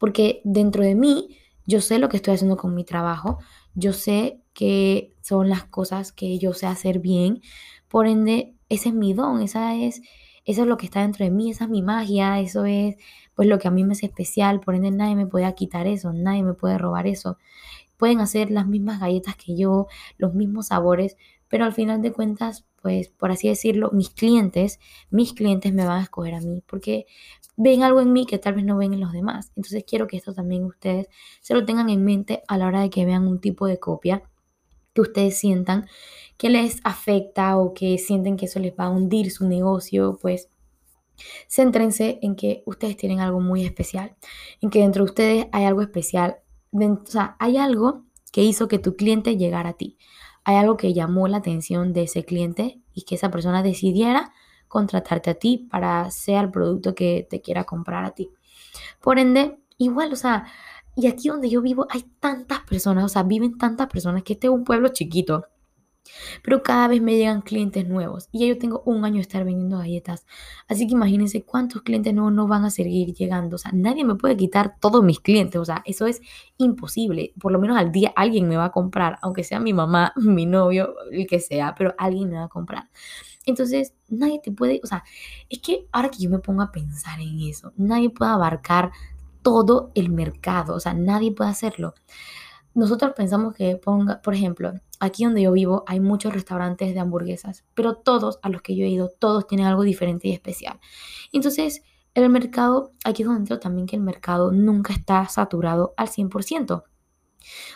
porque 0.02 0.40
dentro 0.42 0.82
de 0.82 0.96
mí 0.96 1.28
yo 1.64 1.80
sé 1.80 2.00
lo 2.00 2.08
que 2.08 2.16
estoy 2.16 2.34
haciendo 2.34 2.56
con 2.56 2.74
mi 2.74 2.82
trabajo, 2.82 3.38
yo 3.76 3.92
sé 3.92 4.40
que 4.52 5.14
son 5.20 5.48
las 5.48 5.62
cosas 5.62 6.10
que 6.10 6.40
yo 6.40 6.54
sé 6.54 6.66
hacer 6.66 6.98
bien, 6.98 7.40
por 7.86 8.08
ende, 8.08 8.56
ese 8.68 8.88
es 8.88 8.96
mi 8.96 9.14
don, 9.14 9.40
esa 9.42 9.76
es, 9.76 10.02
eso 10.44 10.62
es 10.62 10.66
lo 10.66 10.76
que 10.76 10.86
está 10.86 11.02
dentro 11.02 11.24
de 11.24 11.30
mí, 11.30 11.52
esa 11.52 11.66
es 11.66 11.70
mi 11.70 11.82
magia, 11.82 12.40
eso 12.40 12.64
es 12.64 12.96
pues 13.36 13.46
lo 13.46 13.60
que 13.60 13.68
a 13.68 13.70
mí 13.70 13.84
me 13.84 13.92
hace 13.92 14.06
especial, 14.06 14.58
por 14.58 14.74
ende 14.74 14.90
nadie 14.90 15.14
me 15.14 15.28
puede 15.28 15.54
quitar 15.54 15.86
eso, 15.86 16.12
nadie 16.12 16.42
me 16.42 16.54
puede 16.54 16.78
robar 16.78 17.06
eso. 17.06 17.38
Pueden 17.96 18.18
hacer 18.18 18.50
las 18.50 18.66
mismas 18.66 18.98
galletas 18.98 19.36
que 19.36 19.56
yo, 19.56 19.86
los 20.18 20.34
mismos 20.34 20.66
sabores, 20.66 21.16
pero 21.46 21.64
al 21.64 21.74
final 21.74 22.02
de 22.02 22.10
cuentas, 22.12 22.64
pues 22.80 23.08
por 23.10 23.30
así 23.30 23.46
decirlo, 23.46 23.90
mis 23.92 24.10
clientes, 24.10 24.80
mis 25.10 25.32
clientes 25.32 25.72
me 25.72 25.86
van 25.86 26.00
a 26.00 26.02
escoger 26.02 26.34
a 26.34 26.40
mí, 26.40 26.64
porque 26.66 27.06
ven 27.62 27.84
algo 27.84 28.00
en 28.00 28.12
mí 28.12 28.26
que 28.26 28.38
tal 28.38 28.54
vez 28.54 28.64
no 28.64 28.76
ven 28.76 28.92
en 28.92 29.00
los 29.00 29.12
demás. 29.12 29.52
Entonces 29.56 29.84
quiero 29.86 30.08
que 30.08 30.16
esto 30.16 30.34
también 30.34 30.64
ustedes 30.64 31.06
se 31.40 31.54
lo 31.54 31.64
tengan 31.64 31.88
en 31.88 32.04
mente 32.04 32.42
a 32.48 32.58
la 32.58 32.66
hora 32.66 32.80
de 32.80 32.90
que 32.90 33.06
vean 33.06 33.28
un 33.28 33.40
tipo 33.40 33.66
de 33.66 33.78
copia 33.78 34.22
que 34.92 35.00
ustedes 35.00 35.38
sientan 35.38 35.86
que 36.36 36.50
les 36.50 36.80
afecta 36.82 37.56
o 37.56 37.72
que 37.72 37.98
sienten 37.98 38.36
que 38.36 38.46
eso 38.46 38.58
les 38.58 38.72
va 38.72 38.86
a 38.86 38.90
hundir 38.90 39.30
su 39.30 39.46
negocio, 39.46 40.18
pues 40.20 40.48
céntrense 41.48 42.18
en 42.20 42.34
que 42.34 42.64
ustedes 42.66 42.96
tienen 42.96 43.20
algo 43.20 43.40
muy 43.40 43.64
especial, 43.64 44.16
en 44.60 44.70
que 44.70 44.80
dentro 44.80 45.04
de 45.04 45.10
ustedes 45.10 45.46
hay 45.52 45.64
algo 45.64 45.82
especial, 45.82 46.38
o 46.72 47.06
sea, 47.06 47.36
hay 47.38 47.58
algo 47.58 48.04
que 48.32 48.42
hizo 48.42 48.66
que 48.66 48.80
tu 48.80 48.96
cliente 48.96 49.36
llegara 49.36 49.70
a 49.70 49.74
ti, 49.74 49.98
hay 50.42 50.56
algo 50.56 50.76
que 50.76 50.92
llamó 50.92 51.28
la 51.28 51.36
atención 51.38 51.92
de 51.92 52.02
ese 52.02 52.24
cliente 52.24 52.80
y 52.92 53.02
que 53.02 53.14
esa 53.14 53.30
persona 53.30 53.62
decidiera 53.62 54.32
contratarte 54.72 55.28
a 55.28 55.34
ti 55.34 55.68
para 55.70 56.10
sea 56.10 56.40
el 56.40 56.50
producto 56.50 56.94
que 56.94 57.26
te 57.28 57.42
quiera 57.42 57.64
comprar 57.64 58.06
a 58.06 58.12
ti. 58.12 58.30
Por 59.02 59.18
ende, 59.18 59.58
igual, 59.76 60.10
o 60.14 60.16
sea, 60.16 60.46
y 60.96 61.08
aquí 61.08 61.28
donde 61.28 61.50
yo 61.50 61.60
vivo 61.60 61.86
hay 61.90 62.04
tantas 62.20 62.60
personas, 62.60 63.04
o 63.04 63.08
sea, 63.08 63.22
viven 63.22 63.58
tantas 63.58 63.88
personas 63.88 64.22
que 64.22 64.32
este 64.32 64.46
es 64.46 64.52
un 64.52 64.64
pueblo 64.64 64.88
chiquito. 64.88 65.44
Pero 66.42 66.62
cada 66.62 66.88
vez 66.88 67.00
me 67.02 67.16
llegan 67.16 67.42
clientes 67.42 67.86
nuevos 67.86 68.28
y 68.32 68.40
ya 68.40 68.46
yo 68.46 68.58
tengo 68.58 68.82
un 68.86 69.04
año 69.04 69.16
de 69.16 69.20
estar 69.22 69.44
vendiendo 69.44 69.78
galletas. 69.78 70.26
Así 70.68 70.86
que 70.86 70.94
imagínense 70.94 71.44
cuántos 71.44 71.82
clientes 71.82 72.12
nuevos 72.14 72.32
no 72.32 72.48
van 72.48 72.64
a 72.64 72.70
seguir 72.70 73.14
llegando. 73.14 73.56
O 73.56 73.58
sea, 73.58 73.72
nadie 73.72 74.04
me 74.04 74.16
puede 74.16 74.36
quitar 74.36 74.76
todos 74.80 75.04
mis 75.04 75.20
clientes. 75.20 75.60
O 75.60 75.64
sea, 75.64 75.82
eso 75.84 76.06
es 76.06 76.20
imposible. 76.58 77.34
Por 77.40 77.52
lo 77.52 77.60
menos 77.60 77.76
al 77.76 77.92
día 77.92 78.12
alguien 78.16 78.48
me 78.48 78.56
va 78.56 78.66
a 78.66 78.72
comprar, 78.72 79.18
aunque 79.22 79.44
sea 79.44 79.60
mi 79.60 79.72
mamá, 79.72 80.12
mi 80.16 80.46
novio, 80.46 80.94
el 81.10 81.26
que 81.26 81.40
sea, 81.40 81.74
pero 81.76 81.94
alguien 81.98 82.30
me 82.30 82.36
va 82.36 82.44
a 82.44 82.48
comprar. 82.48 82.88
Entonces, 83.46 83.94
nadie 84.08 84.40
te 84.42 84.52
puede, 84.52 84.80
o 84.82 84.86
sea, 84.86 85.04
es 85.48 85.60
que 85.60 85.86
ahora 85.92 86.10
que 86.10 86.18
yo 86.18 86.30
me 86.30 86.38
pongo 86.38 86.62
a 86.62 86.72
pensar 86.72 87.20
en 87.20 87.40
eso, 87.40 87.72
nadie 87.76 88.10
puede 88.10 88.30
abarcar 88.30 88.92
todo 89.42 89.90
el 89.94 90.10
mercado, 90.10 90.74
o 90.74 90.80
sea, 90.80 90.94
nadie 90.94 91.32
puede 91.32 91.50
hacerlo. 91.50 91.94
Nosotros 92.74 93.12
pensamos 93.14 93.54
que 93.54 93.76
ponga, 93.76 94.22
por 94.22 94.34
ejemplo, 94.34 94.72
aquí 94.98 95.24
donde 95.24 95.42
yo 95.42 95.52
vivo 95.52 95.84
hay 95.86 96.00
muchos 96.00 96.32
restaurantes 96.32 96.94
de 96.94 97.00
hamburguesas, 97.00 97.64
pero 97.74 97.96
todos 97.96 98.38
a 98.42 98.48
los 98.48 98.62
que 98.62 98.76
yo 98.76 98.84
he 98.84 98.88
ido, 98.88 99.10
todos 99.18 99.46
tienen 99.46 99.66
algo 99.66 99.82
diferente 99.82 100.28
y 100.28 100.32
especial. 100.32 100.80
Entonces, 101.32 101.82
el 102.14 102.28
mercado, 102.30 102.92
aquí 103.04 103.22
es 103.22 103.26
donde 103.26 103.40
entro 103.40 103.58
también 103.58 103.86
que 103.86 103.96
el 103.96 104.02
mercado 104.02 104.52
nunca 104.52 104.92
está 104.92 105.26
saturado 105.28 105.92
al 105.96 106.08
100%. 106.08 106.84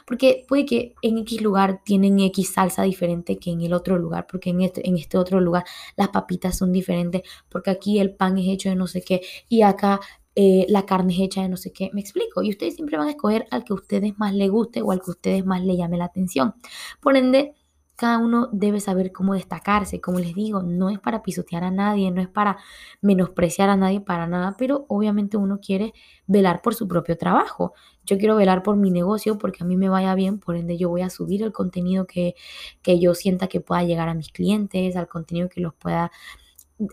Porque 0.07 0.45
puede 0.49 0.67
que 0.67 0.95
en 1.03 1.19
X 1.19 1.41
lugar 1.41 1.83
tienen 1.85 2.21
X 2.21 2.53
salsa 2.55 2.83
diferente 2.83 3.39
que 3.39 3.51
en 3.51 3.63
el 3.63 3.73
otro 3.73 3.99
lugar, 3.99 4.27
porque 4.31 4.51
en 4.51 4.63
este, 4.63 4.89
en 4.89 4.97
este 4.97 5.19
otro 5.19 5.41
lugar 5.41 5.65
las 5.97 6.09
papitas 6.09 6.57
son 6.57 6.73
diferentes, 6.73 7.23
porque 7.49 7.71
aquí 7.71 7.99
el 7.99 8.15
pan 8.15 8.39
es 8.39 8.49
hecho 8.49 8.69
de 8.69 8.77
no 8.77 8.87
sé 8.87 9.03
qué 9.03 9.23
y 9.49 9.63
acá 9.63 10.01
eh, 10.39 10.67
la 10.69 10.85
carne 10.85 11.15
es 11.15 11.21
hecha 11.21 11.43
de 11.43 11.49
no 11.49 11.57
sé 11.57 11.73
qué. 11.73 11.91
Me 11.95 12.01
explico. 12.03 12.43
Y 12.43 12.51
ustedes 12.51 12.75
siempre 12.77 12.99
van 12.99 13.09
a 13.09 13.13
escoger 13.13 13.47
al 13.51 13.65
que 13.65 13.73
a 13.73 13.77
ustedes 13.77 14.19
más 14.19 14.35
les 14.35 14.51
guste 14.51 14.83
o 14.83 14.93
al 14.93 15.01
que 15.01 15.11
ustedes 15.11 15.47
más 15.47 15.65
le 15.65 15.77
llame 15.77 15.97
la 15.97 16.05
atención. 16.05 16.55
Por 17.01 17.17
ende, 17.17 17.55
cada 17.97 18.19
uno 18.19 18.49
debe 18.53 18.81
saber 18.81 19.11
cómo 19.11 19.35
destacarse. 19.35 20.01
Como 20.01 20.19
les 20.21 20.35
digo, 20.35 20.63
no 20.63 20.91
es 20.91 20.99
para 21.01 21.23
pisotear 21.23 21.65
a 21.65 21.71
nadie, 21.71 22.11
no 22.11 22.21
es 22.21 22.29
para 22.29 22.59
menospreciar 23.01 23.71
a 23.71 23.77
nadie 23.77 24.01
para 24.01 24.27
nada, 24.27 24.55
pero 24.59 24.85
obviamente 24.89 25.37
uno 25.37 25.59
quiere 25.61 25.95
velar 26.27 26.63
por 26.63 26.75
su 26.75 26.87
propio 26.87 27.17
trabajo. 27.17 27.73
Yo 28.05 28.19
quiero 28.19 28.37
velar 28.37 28.63
por 28.63 28.77
mi 28.77 28.91
negocio 28.91 29.39
porque 29.39 29.65
a 29.65 29.67
mí 29.67 29.77
me 29.77 29.89
vaya 29.89 30.15
bien, 30.15 30.39
por 30.39 30.57
ende 30.57 30.77
yo 30.77 30.91
voy 30.91 31.03
a 31.03 31.11
subir 31.11 31.43
el 31.43 31.53
contenido 31.53 32.07
que, 32.07 32.35
que 32.83 33.01
yo 33.01 33.15
sienta 33.15 33.49
que 33.49 33.61
pueda 33.61 33.83
llegar 33.83 34.09
a 34.09 34.15
mis 34.15 34.31
clientes, 34.31 34.95
al 34.97 35.09
contenido 35.09 35.49
que 35.49 35.61
los 35.61 35.75
pueda 35.75 36.13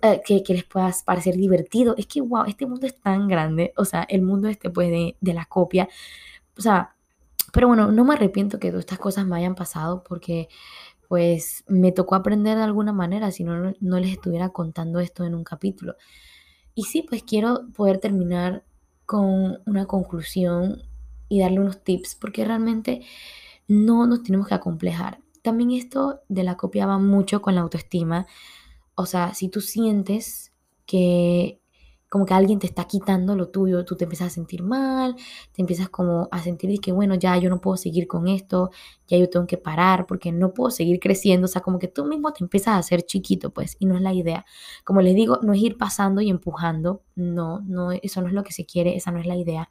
eh, 0.01 0.21
que, 0.25 0.53
les 0.53 0.63
pueda 0.63 0.91
parecer 1.05 1.35
divertido. 1.35 1.95
Es 1.97 2.07
que, 2.07 2.21
wow, 2.21 2.45
este 2.47 2.65
mundo 2.65 2.87
es 2.87 2.99
tan 2.99 3.27
grande, 3.27 3.73
o 3.77 3.85
sea, 3.85 4.03
el 4.03 4.21
mundo 4.21 4.47
este 4.47 4.69
pues 4.69 4.89
de, 4.89 5.17
de 5.19 5.33
la 5.33 5.45
copia, 5.45 5.89
o 6.57 6.61
sea, 6.61 6.95
pero 7.53 7.67
bueno, 7.67 7.91
no 7.91 8.03
me 8.03 8.15
arrepiento 8.15 8.59
que 8.59 8.69
todas 8.69 8.81
estas 8.81 8.97
cosas 8.99 9.27
me 9.27 9.37
hayan 9.37 9.55
pasado 9.55 10.03
porque 10.03 10.49
pues 11.13 11.63
me 11.67 11.91
tocó 11.91 12.15
aprender 12.15 12.57
de 12.57 12.63
alguna 12.63 12.91
manera, 12.91 13.29
si 13.29 13.43
no, 13.43 13.71
no 13.79 13.99
les 13.99 14.13
estuviera 14.13 14.49
contando 14.49 14.99
esto 14.99 15.23
en 15.25 15.35
un 15.35 15.43
capítulo. 15.43 15.95
Y 16.73 16.85
sí, 16.85 17.05
pues 17.07 17.21
quiero 17.21 17.67
poder 17.75 17.99
terminar 17.99 18.65
con 19.05 19.59
una 19.67 19.85
conclusión 19.85 20.81
y 21.29 21.39
darle 21.39 21.59
unos 21.59 21.83
tips, 21.83 22.15
porque 22.15 22.43
realmente 22.43 23.05
no 23.67 24.07
nos 24.07 24.23
tenemos 24.23 24.47
que 24.47 24.55
acomplejar. 24.55 25.19
También 25.43 25.69
esto 25.69 26.21
de 26.29 26.41
la 26.41 26.57
copia 26.57 26.87
va 26.87 26.97
mucho 26.97 27.43
con 27.43 27.53
la 27.53 27.61
autoestima. 27.61 28.25
O 28.95 29.05
sea, 29.05 29.35
si 29.35 29.49
tú 29.49 29.61
sientes 29.61 30.51
que 30.87 31.61
como 32.09 32.27
que 32.27 32.35
alguien 32.35 32.59
te 32.59 32.67
está 32.67 32.85
quitando 32.85 33.35
lo 33.35 33.49
tuyo, 33.49 33.85
tú 33.85 33.95
te 33.95 34.05
empiezas 34.05 34.27
a 34.27 34.29
sentir 34.29 34.61
mal, 34.61 35.15
te 35.51 35.63
empiezas 35.63 35.89
como 35.89 36.27
a 36.31 36.43
sentir 36.43 36.79
que, 36.79 36.91
bueno, 36.91 37.15
ya 37.15 37.35
yo 37.37 37.49
no 37.49 37.59
puedo 37.59 37.75
seguir 37.75 38.07
con 38.07 38.27
esto, 38.27 38.69
ya 39.13 39.19
yo 39.19 39.29
tengo 39.29 39.45
que 39.47 39.57
parar 39.57 40.05
porque 40.07 40.31
no 40.31 40.53
puedo 40.53 40.71
seguir 40.71 40.99
creciendo, 40.99 41.45
o 41.45 41.47
sea, 41.47 41.61
como 41.61 41.79
que 41.79 41.87
tú 41.87 42.05
mismo 42.05 42.33
te 42.33 42.43
empiezas 42.43 42.69
a 42.75 42.77
hacer 42.77 43.03
chiquito, 43.03 43.51
pues, 43.51 43.75
y 43.79 43.85
no 43.85 43.95
es 43.95 44.01
la 44.01 44.13
idea. 44.13 44.45
Como 44.83 45.01
les 45.01 45.15
digo, 45.15 45.39
no 45.43 45.53
es 45.53 45.61
ir 45.61 45.77
pasando 45.77 46.21
y 46.21 46.29
empujando, 46.29 47.03
no, 47.15 47.61
no, 47.61 47.91
eso 47.91 48.21
no 48.21 48.27
es 48.27 48.33
lo 48.33 48.43
que 48.43 48.53
se 48.53 48.65
quiere, 48.65 48.95
esa 48.95 49.11
no 49.11 49.19
es 49.19 49.27
la 49.27 49.35
idea, 49.35 49.69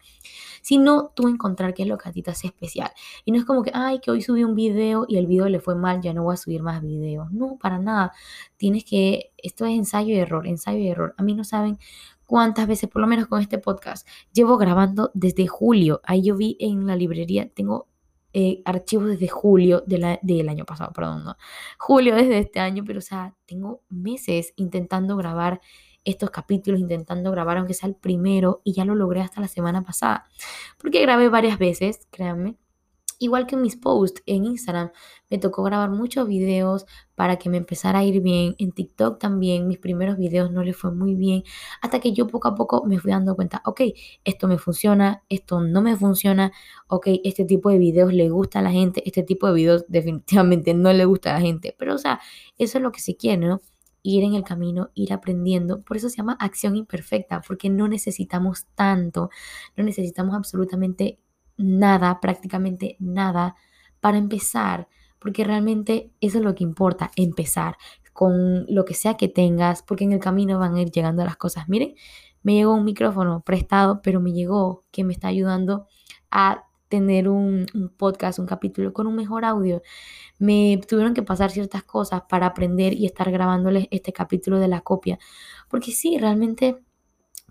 sino 0.63 1.09
tú 1.15 1.29
encontrar 1.29 1.75
qué 1.75 1.83
es 1.83 1.89
lo 1.89 1.99
que 1.99 2.09
a 2.09 2.13
ti 2.13 2.23
te 2.23 2.31
hace 2.31 2.47
especial. 2.47 2.91
Y 3.25 3.33
no 3.33 3.39
es 3.39 3.45
como 3.45 3.63
que, 3.63 3.73
ay, 3.75 3.99
que 4.01 4.11
hoy 4.11 4.23
subí 4.23 4.45
un 4.45 4.55
video 4.55 5.07
y 5.09 5.17
el 5.17 5.27
video 5.27 5.49
le 5.49 5.61
fue 5.61 5.75
mal, 5.75 6.01
ya 6.01 6.15
no 6.15 6.23
voy 6.23 6.35
a 6.35 6.37
subir 6.37 6.63
más 6.63 6.81
videos. 6.83 7.33
No, 7.33 7.59
para 7.61 7.79
nada. 7.79 8.13
Tienes 8.57 8.85
que, 8.85 9.33
esto 9.39 9.67
es 9.67 9.73
ensayo 9.73 10.15
y 10.15 10.19
error, 10.19 10.47
ensayo 10.47 10.79
y 10.79 10.89
error. 10.89 11.15
A 11.19 11.23
mí 11.23 11.35
no 11.35 11.45
saben 11.45 11.79
cuántas 12.27 12.67
veces, 12.67 12.89
por 12.89 13.03
lo 13.03 13.09
menos 13.09 13.27
con 13.27 13.41
este 13.41 13.59
podcast, 13.59 14.07
llevo 14.33 14.57
grabando 14.57 15.11
desde 15.15 15.47
julio. 15.49 16.01
Ahí 16.05 16.23
yo 16.23 16.37
vi 16.37 16.57
en 16.61 16.87
la 16.87 16.97
librería, 16.97 17.51
tengo 17.53 17.89
eh, 18.33 18.63
archivos 18.65 19.09
desde 19.09 19.29
julio 19.29 19.83
del 19.87 20.49
año 20.49 20.65
pasado, 20.65 20.93
perdón, 20.93 21.25
no. 21.25 21.37
Julio 21.79 22.15
desde 22.15 22.39
este 22.39 22.61
año, 22.61 22.85
pero 22.87 22.99
o 22.99 23.03
sea, 23.03 23.35
tengo 23.47 23.83
meses 23.89 24.53
intentando 24.57 25.17
grabar 25.17 25.61
estos 26.05 26.31
capítulos, 26.31 26.81
intentando 26.81 27.31
grabar 27.31 27.59
aunque 27.59 27.75
sea 27.75 27.89
el 27.89 27.95
primero 27.95 28.61
y 28.65 28.73
ya 28.73 28.85
lo 28.85 28.95
logré 28.95 29.21
hasta 29.21 29.41
la 29.41 29.49
semana 29.49 29.83
pasada. 29.83 30.25
Porque 30.79 31.01
grabé 31.01 31.29
varias 31.29 31.59
veces, 31.59 32.09
créanme, 32.11 32.57
Igual 33.23 33.47
que 33.47 33.57
mis 33.57 33.77
posts 33.77 34.21
en 34.27 34.47
Instagram, 34.47 34.91
me 35.31 35.39
tocó 35.39 35.63
grabar 35.63 35.91
muchos 35.91 36.27
videos 36.27 36.87
para 37.15 37.37
que 37.37 37.49
me 37.49 37.57
empezara 37.57 38.01
a 38.01 38.05
ir 38.05 38.21
bien. 38.21 38.57
En 38.59 38.73
TikTok 38.73 39.21
también, 39.21 39.69
mis 39.69 39.79
primeros 39.79 40.19
videos 40.19 40.51
no 40.51 40.65
le 40.65 40.73
fue 40.73 40.91
muy 40.91 41.15
bien. 41.15 41.45
Hasta 41.83 42.01
que 42.01 42.13
yo 42.13 42.27
poco 42.27 42.49
a 42.49 42.57
poco 42.57 42.85
me 42.85 42.99
fui 42.99 43.13
dando 43.13 43.37
cuenta, 43.37 43.63
ok, 43.65 43.83
esto 44.25 44.49
me 44.49 44.59
funciona, 44.59 45.23
esto 45.29 45.61
no 45.61 45.83
me 45.83 45.97
funciona, 45.97 46.51
ok, 46.89 47.07
este 47.23 47.45
tipo 47.45 47.71
de 47.71 47.79
videos 47.79 48.13
le 48.13 48.29
gusta 48.29 48.59
a 48.59 48.63
la 48.63 48.73
gente, 48.73 49.05
este 49.07 49.23
tipo 49.23 49.47
de 49.47 49.55
videos 49.55 49.85
definitivamente 49.89 50.75
no 50.75 50.93
le 50.93 51.05
gusta 51.05 51.31
a 51.31 51.35
la 51.35 51.43
gente. 51.43 51.77
Pero 51.79 51.95
o 51.95 51.99
sea, 51.99 52.19
eso 52.59 52.79
es 52.79 52.83
lo 52.83 52.91
que 52.91 53.01
se 53.01 53.17
quiere, 53.17 53.47
¿no? 53.47 53.61
ir 54.03 54.25
en 54.25 54.35
el 54.35 54.43
camino, 54.45 54.91
ir 54.95 55.13
aprendiendo. 55.13 55.83
Por 55.83 55.97
eso 55.97 56.09
se 56.09 56.17
llama 56.17 56.37
acción 56.41 56.77
imperfecta, 56.77 57.41
porque 57.47 57.71
no 57.71 57.89
necesitamos 57.89 58.67
tanto, 58.75 59.31
no 59.77 59.85
necesitamos 59.85 60.35
absolutamente 60.35 61.19
nada, 61.57 62.21
prácticamente 62.21 62.97
nada, 62.99 63.57
para 64.01 64.19
empezar, 64.19 64.89
porque 65.19 65.45
realmente 65.45 66.13
eso 66.21 66.39
es 66.39 66.45
lo 66.45 66.55
que 66.55 66.65
importa, 66.65 67.11
empezar 67.17 67.77
con 68.13 68.67
lo 68.69 68.85
que 68.85 68.95
sea 68.95 69.17
que 69.17 69.29
tengas, 69.29 69.83
porque 69.83 70.05
en 70.05 70.13
el 70.13 70.21
camino 70.21 70.59
van 70.59 70.75
a 70.75 70.83
ir 70.83 70.91
llegando 70.91 71.25
las 71.25 71.37
cosas. 71.37 71.69
Miren, 71.69 71.95
me 72.43 72.55
llegó 72.55 72.75
un 72.75 72.85
micrófono 72.85 73.41
prestado, 73.41 74.03
pero 74.03 74.21
me 74.21 74.33
llegó 74.33 74.85
que 74.91 75.05
me 75.05 75.13
está 75.13 75.29
ayudando 75.29 75.87
a 76.31 76.67
tener 76.89 77.29
un, 77.29 77.67
podcast, 77.97 78.39
un 78.39 78.47
capítulo 78.47 78.93
con 78.93 79.07
un 79.07 79.17
mejor 79.17 79.45
audio. 79.45 79.83
Me 80.39 80.79
tuvieron 80.87 81.15
que 81.15 81.23
pasar 81.23 81.51
ciertas 81.51 81.85
cosas 81.85 82.23
para 82.29 82.47
aprender 82.47 82.93
y 82.93 83.07
estar 83.07 83.31
grabándoles 83.31 83.89
este 83.91 84.13
capítulo 84.13 84.59
de 84.59 84.69
la 84.69 84.83
copia, 84.83 85.19
porque 85.69 85.93
sí, 85.93 86.19
realmente, 86.19 86.83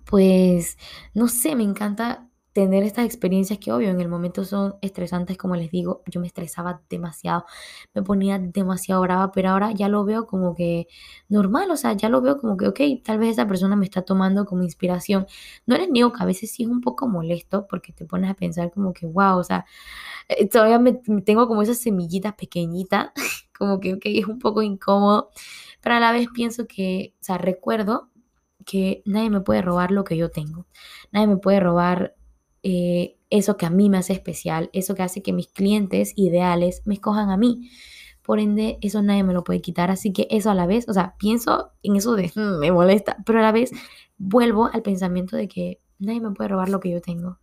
pues, 0.05 0.77
no 1.15 1.27
sé, 1.27 1.55
me 1.55 1.63
encanta 1.63 2.29
tener 2.53 2.83
estas 2.83 3.05
experiencias 3.05 3.59
que 3.59 3.71
obvio 3.71 3.89
en 3.89 4.01
el 4.01 4.09
momento 4.09 4.43
son 4.43 4.75
estresantes, 4.81 5.37
como 5.37 5.55
les 5.55 5.71
digo, 5.71 6.03
yo 6.07 6.19
me 6.19 6.27
estresaba 6.27 6.81
demasiado, 6.89 7.45
me 7.93 8.03
ponía 8.03 8.39
demasiado 8.39 9.01
brava, 9.01 9.31
pero 9.31 9.49
ahora 9.49 9.71
ya 9.71 9.87
lo 9.87 10.03
veo 10.03 10.27
como 10.27 10.53
que 10.53 10.87
normal, 11.29 11.71
o 11.71 11.77
sea, 11.77 11.93
ya 11.93 12.09
lo 12.09 12.21
veo 12.21 12.37
como 12.37 12.57
que, 12.57 12.67
ok, 12.67 12.79
tal 13.03 13.19
vez 13.19 13.31
esa 13.31 13.47
persona 13.47 13.75
me 13.75 13.85
está 13.85 14.01
tomando 14.01 14.45
como 14.45 14.63
inspiración. 14.63 15.27
No 15.65 15.77
les 15.77 15.89
niego 15.89 16.11
que 16.11 16.23
a 16.23 16.25
veces 16.25 16.51
sí 16.51 16.63
es 16.63 16.69
un 16.69 16.81
poco 16.81 17.07
molesto 17.07 17.67
porque 17.67 17.93
te 17.93 18.05
pones 18.05 18.29
a 18.29 18.33
pensar 18.33 18.71
como 18.71 18.93
que, 18.93 19.05
wow, 19.05 19.37
o 19.37 19.43
sea, 19.43 19.65
eh, 20.29 20.47
todavía 20.49 20.79
me, 20.79 20.93
tengo 21.25 21.47
como 21.47 21.61
esas 21.61 21.79
semillitas 21.79 22.33
pequeñitas, 22.35 23.11
como 23.57 23.79
que, 23.79 23.93
ok, 23.95 24.01
es 24.05 24.27
un 24.27 24.39
poco 24.39 24.61
incómodo, 24.61 25.31
pero 25.81 25.95
a 25.95 25.99
la 25.99 26.11
vez 26.11 26.27
pienso 26.33 26.67
que, 26.67 27.15
o 27.21 27.23
sea, 27.23 27.37
recuerdo 27.37 28.09
que 28.65 29.01
nadie 29.05 29.29
me 29.29 29.41
puede 29.41 29.61
robar 29.61 29.91
lo 29.91 30.03
que 30.03 30.17
yo 30.17 30.29
tengo. 30.31 30.67
Nadie 31.11 31.27
me 31.27 31.37
puede 31.37 31.59
robar 31.59 32.15
eh, 32.63 33.17
eso 33.30 33.58
que 33.58 33.65
a 33.65 33.69
mí 33.69 33.89
me 33.89 33.97
hace 33.97 34.13
especial, 34.13 34.69
eso 34.74 34.95
que 34.95 35.04
hace 35.04 35.21
que 35.21 35.34
mis 35.34 35.47
clientes 35.47 36.13
ideales 36.15 36.82
me 36.86 36.95
escojan 36.95 37.30
a 37.30 37.38
mí. 37.38 37.69
Por 38.21 38.39
ende, 38.39 38.78
eso 38.82 39.02
nadie 39.02 39.24
me 39.24 39.34
lo 39.34 39.43
puede 39.43 39.62
quitar. 39.62 39.89
Así 39.89 40.13
que 40.13 40.28
eso 40.30 40.52
a 40.52 40.56
la 40.56 40.67
vez, 40.67 40.88
o 40.88 40.93
sea, 40.93 41.15
pienso 41.17 41.71
en 41.82 41.95
eso 41.95 42.15
de 42.15 42.32
mm, 42.36 42.60
me 42.60 42.71
molesta, 42.71 43.17
pero 43.26 43.39
a 43.39 43.41
la 43.41 43.52
vez 43.52 43.71
vuelvo 44.17 44.69
al 44.71 44.84
pensamiento 44.84 45.36
de 45.38 45.47
que 45.47 45.80
nadie 46.00 46.21
me 46.21 46.32
puede 46.32 46.50
robar 46.50 46.69
lo 46.69 46.80
que 46.80 46.91
yo 46.91 47.02
tengo. 47.02 47.39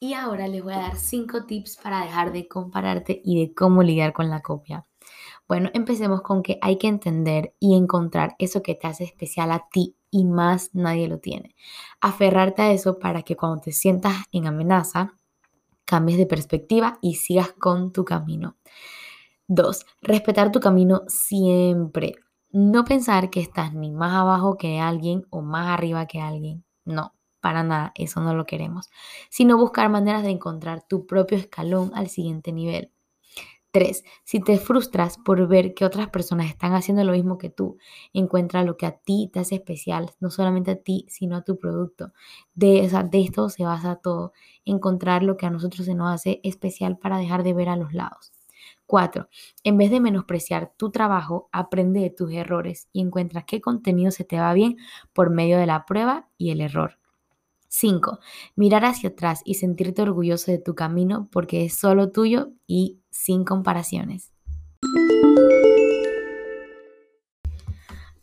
Y 0.00 0.14
ahora 0.14 0.46
les 0.46 0.62
voy 0.62 0.74
a 0.74 0.78
dar 0.78 0.96
cinco 0.96 1.44
tips 1.44 1.78
para 1.82 2.02
dejar 2.04 2.32
de 2.32 2.46
compararte 2.46 3.20
y 3.24 3.40
de 3.40 3.52
cómo 3.52 3.82
lidiar 3.82 4.12
con 4.12 4.30
la 4.30 4.42
copia. 4.42 4.86
Bueno, 5.48 5.70
empecemos 5.74 6.22
con 6.22 6.42
que 6.42 6.58
hay 6.60 6.78
que 6.78 6.88
entender 6.88 7.54
y 7.58 7.74
encontrar 7.74 8.36
eso 8.38 8.62
que 8.62 8.74
te 8.74 8.86
hace 8.86 9.04
especial 9.04 9.50
a 9.50 9.66
ti 9.72 9.96
y 10.10 10.24
más 10.24 10.70
nadie 10.74 11.08
lo 11.08 11.18
tiene. 11.18 11.54
Aferrarte 12.00 12.62
a 12.62 12.72
eso 12.72 12.98
para 12.98 13.22
que 13.22 13.36
cuando 13.36 13.60
te 13.60 13.72
sientas 13.72 14.16
en 14.32 14.46
amenaza, 14.46 15.14
cambies 15.84 16.18
de 16.18 16.26
perspectiva 16.26 16.98
y 17.00 17.14
sigas 17.14 17.52
con 17.52 17.92
tu 17.92 18.04
camino. 18.04 18.56
Dos, 19.46 19.86
respetar 20.02 20.52
tu 20.52 20.60
camino 20.60 21.02
siempre. 21.08 22.16
No 22.50 22.84
pensar 22.84 23.30
que 23.30 23.40
estás 23.40 23.72
ni 23.74 23.90
más 23.90 24.14
abajo 24.14 24.58
que 24.58 24.80
alguien 24.80 25.26
o 25.30 25.42
más 25.42 25.68
arriba 25.68 26.06
que 26.06 26.20
alguien. 26.20 26.64
No, 26.84 27.14
para 27.40 27.62
nada, 27.62 27.92
eso 27.94 28.20
no 28.20 28.34
lo 28.34 28.44
queremos. 28.44 28.90
Sino 29.30 29.56
buscar 29.56 29.88
maneras 29.88 30.22
de 30.22 30.30
encontrar 30.30 30.82
tu 30.86 31.06
propio 31.06 31.38
escalón 31.38 31.92
al 31.94 32.08
siguiente 32.08 32.52
nivel. 32.52 32.92
3. 33.70 34.04
Si 34.24 34.40
te 34.40 34.58
frustras 34.58 35.18
por 35.18 35.46
ver 35.46 35.74
que 35.74 35.84
otras 35.84 36.08
personas 36.08 36.48
están 36.48 36.74
haciendo 36.74 37.04
lo 37.04 37.12
mismo 37.12 37.38
que 37.38 37.50
tú, 37.50 37.78
encuentra 38.12 38.62
lo 38.62 38.76
que 38.76 38.86
a 38.86 38.92
ti 38.92 39.30
te 39.32 39.40
hace 39.40 39.56
especial, 39.56 40.10
no 40.20 40.30
solamente 40.30 40.70
a 40.72 40.76
ti, 40.76 41.06
sino 41.08 41.36
a 41.36 41.42
tu 41.42 41.58
producto. 41.58 42.12
De, 42.54 42.88
de 43.10 43.20
esto 43.20 43.48
se 43.48 43.64
basa 43.64 43.96
todo, 43.96 44.32
encontrar 44.64 45.22
lo 45.22 45.36
que 45.36 45.46
a 45.46 45.50
nosotros 45.50 45.86
se 45.86 45.94
nos 45.94 46.12
hace 46.12 46.40
especial 46.42 46.98
para 46.98 47.18
dejar 47.18 47.42
de 47.42 47.54
ver 47.54 47.68
a 47.68 47.76
los 47.76 47.92
lados. 47.92 48.32
4. 48.86 49.28
En 49.64 49.76
vez 49.76 49.90
de 49.90 50.00
menospreciar 50.00 50.72
tu 50.76 50.90
trabajo, 50.90 51.48
aprende 51.52 52.00
de 52.00 52.10
tus 52.10 52.32
errores 52.32 52.88
y 52.92 53.02
encuentra 53.02 53.42
qué 53.42 53.60
contenido 53.60 54.10
se 54.10 54.24
te 54.24 54.40
va 54.40 54.52
bien 54.54 54.76
por 55.12 55.30
medio 55.30 55.58
de 55.58 55.66
la 55.66 55.84
prueba 55.84 56.28
y 56.38 56.50
el 56.50 56.62
error. 56.62 56.98
5. 57.68 58.18
Mirar 58.56 58.84
hacia 58.84 59.10
atrás 59.10 59.42
y 59.44 59.54
sentirte 59.54 60.02
orgulloso 60.02 60.50
de 60.50 60.58
tu 60.58 60.74
camino 60.74 61.28
porque 61.32 61.64
es 61.64 61.78
solo 61.78 62.10
tuyo 62.10 62.52
y 62.66 63.00
sin 63.10 63.44
comparaciones. 63.44 64.32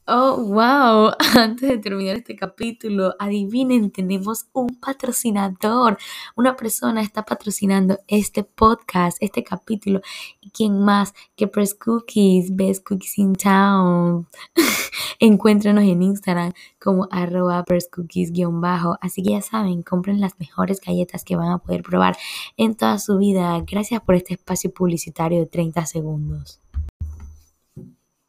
Oh, 0.08 0.38
wow. 0.38 1.14
Antes 1.36 1.68
de 1.68 1.78
terminar 1.80 2.18
este 2.18 2.36
capítulo, 2.36 3.16
adivinen, 3.18 3.90
tenemos 3.90 4.46
un 4.54 4.76
patrocinador. 4.80 5.98
Una 6.36 6.56
persona 6.56 7.02
está 7.02 7.24
patrocinando 7.26 7.98
este 8.08 8.44
podcast, 8.44 9.18
este 9.20 9.44
capítulo. 9.44 10.02
¿Y 10.42 10.52
quién 10.52 10.78
más 10.80 11.16
que 11.36 11.48
Press 11.48 11.74
Cookies, 11.74 12.56
Best 12.56 12.88
Cookies 12.88 13.18
in 13.18 13.34
Town? 13.34 14.28
Encuéntrenos 15.20 15.84
en 15.86 16.04
Instagram 16.04 16.54
como 16.80 17.08
arroba 17.10 17.64
presscookies-bajo. 17.66 18.98
Así 19.02 19.24
que 19.24 19.32
ya 19.32 19.42
saben, 19.42 19.82
compren 19.82 20.22
las 20.22 20.40
mejores 20.40 20.82
galletas 20.82 21.24
que 21.24 21.36
van 21.36 21.50
a 21.50 21.58
poder 21.58 21.82
probar 21.82 22.16
en 22.58 22.76
toda 22.76 23.00
su 23.00 23.18
vida. 23.18 23.60
Gracias 23.66 24.02
por 24.02 24.14
este 24.14 24.36
espacio 24.36 24.72
publicitario 24.72 25.40
de 25.40 25.48
30 25.48 25.84
segundos. 25.88 26.62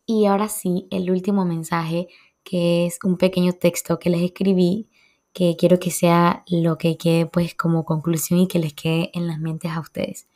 Y 0.06 0.26
ahora 0.26 0.48
sí, 0.48 0.86
el 0.90 1.10
último 1.10 1.44
mensaje, 1.44 2.08
que 2.44 2.86
es 2.86 2.98
un 3.02 3.16
pequeño 3.16 3.52
texto 3.54 3.98
que 3.98 4.08
les 4.08 4.22
escribí, 4.22 4.88
que 5.32 5.56
quiero 5.58 5.80
que 5.80 5.90
sea 5.90 6.44
lo 6.48 6.78
que 6.78 6.96
quede 6.96 7.26
pues 7.26 7.54
como 7.54 7.84
conclusión 7.84 8.40
y 8.40 8.48
que 8.48 8.60
les 8.60 8.72
quede 8.72 9.10
en 9.14 9.26
las 9.26 9.40
mentes 9.40 9.72
a 9.72 9.80
ustedes. 9.80 10.28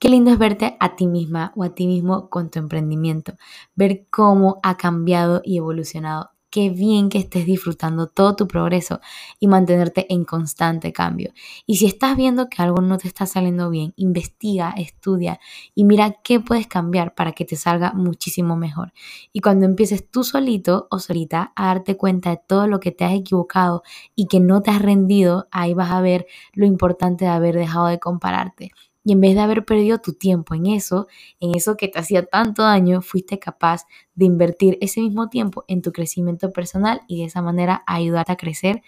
Qué 0.00 0.08
lindo 0.08 0.30
es 0.32 0.38
verte 0.38 0.76
a 0.80 0.96
ti 0.96 1.06
misma 1.06 1.52
o 1.56 1.64
a 1.64 1.74
ti 1.74 1.86
mismo 1.86 2.28
con 2.28 2.50
tu 2.50 2.58
emprendimiento, 2.58 3.34
ver 3.74 4.06
cómo 4.10 4.60
ha 4.62 4.76
cambiado 4.76 5.42
y 5.44 5.58
evolucionado 5.58 6.30
qué 6.50 6.70
bien 6.70 7.08
que 7.08 7.18
estés 7.18 7.46
disfrutando 7.46 8.06
todo 8.06 8.36
tu 8.36 8.48
progreso 8.48 9.00
y 9.38 9.48
mantenerte 9.48 10.12
en 10.12 10.24
constante 10.24 10.92
cambio. 10.92 11.32
Y 11.66 11.76
si 11.76 11.86
estás 11.86 12.16
viendo 12.16 12.48
que 12.48 12.62
algo 12.62 12.80
no 12.80 12.98
te 12.98 13.08
está 13.08 13.26
saliendo 13.26 13.70
bien, 13.70 13.92
investiga, 13.96 14.74
estudia 14.76 15.40
y 15.74 15.84
mira 15.84 16.16
qué 16.22 16.40
puedes 16.40 16.66
cambiar 16.66 17.14
para 17.14 17.32
que 17.32 17.44
te 17.44 17.56
salga 17.56 17.92
muchísimo 17.92 18.56
mejor. 18.56 18.92
Y 19.32 19.40
cuando 19.40 19.66
empieces 19.66 20.10
tú 20.10 20.24
solito 20.24 20.88
o 20.90 20.98
solita 20.98 21.52
a 21.56 21.66
darte 21.66 21.96
cuenta 21.96 22.30
de 22.30 22.40
todo 22.46 22.66
lo 22.66 22.80
que 22.80 22.92
te 22.92 23.04
has 23.04 23.12
equivocado 23.12 23.82
y 24.14 24.26
que 24.26 24.40
no 24.40 24.62
te 24.62 24.70
has 24.70 24.82
rendido, 24.82 25.48
ahí 25.50 25.74
vas 25.74 25.90
a 25.90 26.00
ver 26.00 26.26
lo 26.54 26.66
importante 26.66 27.24
de 27.24 27.30
haber 27.30 27.56
dejado 27.56 27.86
de 27.86 27.98
compararte 27.98 28.72
y 29.08 29.12
en 29.12 29.22
vez 29.22 29.34
de 29.34 29.40
haber 29.40 29.64
perdido 29.64 30.02
tu 30.02 30.12
tiempo 30.12 30.54
en 30.54 30.66
eso, 30.66 31.06
en 31.40 31.54
eso 31.54 31.78
que 31.78 31.88
te 31.88 31.98
hacía 31.98 32.26
tanto 32.26 32.62
daño, 32.62 33.00
fuiste 33.00 33.38
capaz 33.38 33.86
de 34.14 34.26
invertir 34.26 34.76
ese 34.82 35.00
mismo 35.00 35.30
tiempo 35.30 35.64
en 35.66 35.80
tu 35.80 35.92
crecimiento 35.92 36.52
personal 36.52 37.00
y 37.08 37.20
de 37.20 37.24
esa 37.24 37.40
manera 37.40 37.82
ayudarte 37.86 38.32
a 38.32 38.36
crecer 38.36 38.82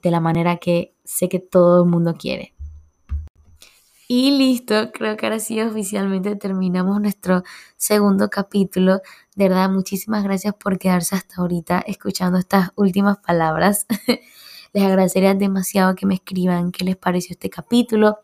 de 0.00 0.12
la 0.12 0.20
manera 0.20 0.58
que 0.58 0.94
sé 1.02 1.28
que 1.28 1.40
todo 1.40 1.82
el 1.82 1.90
mundo 1.90 2.14
quiere. 2.16 2.54
Y 4.06 4.30
listo, 4.38 4.92
creo 4.92 5.16
que 5.16 5.26
ahora 5.26 5.40
sí 5.40 5.60
oficialmente 5.60 6.36
terminamos 6.36 7.00
nuestro 7.00 7.42
segundo 7.76 8.30
capítulo. 8.30 9.00
De 9.34 9.48
verdad, 9.48 9.68
muchísimas 9.70 10.22
gracias 10.22 10.54
por 10.54 10.78
quedarse 10.78 11.16
hasta 11.16 11.40
ahorita 11.40 11.80
escuchando 11.84 12.38
estas 12.38 12.70
últimas 12.76 13.18
palabras. 13.18 13.86
Les 14.74 14.82
agradecería 14.82 15.34
demasiado 15.34 15.94
que 15.94 16.04
me 16.04 16.14
escriban 16.14 16.72
qué 16.72 16.84
les 16.84 16.96
pareció 16.96 17.32
este 17.32 17.48
capítulo, 17.48 18.18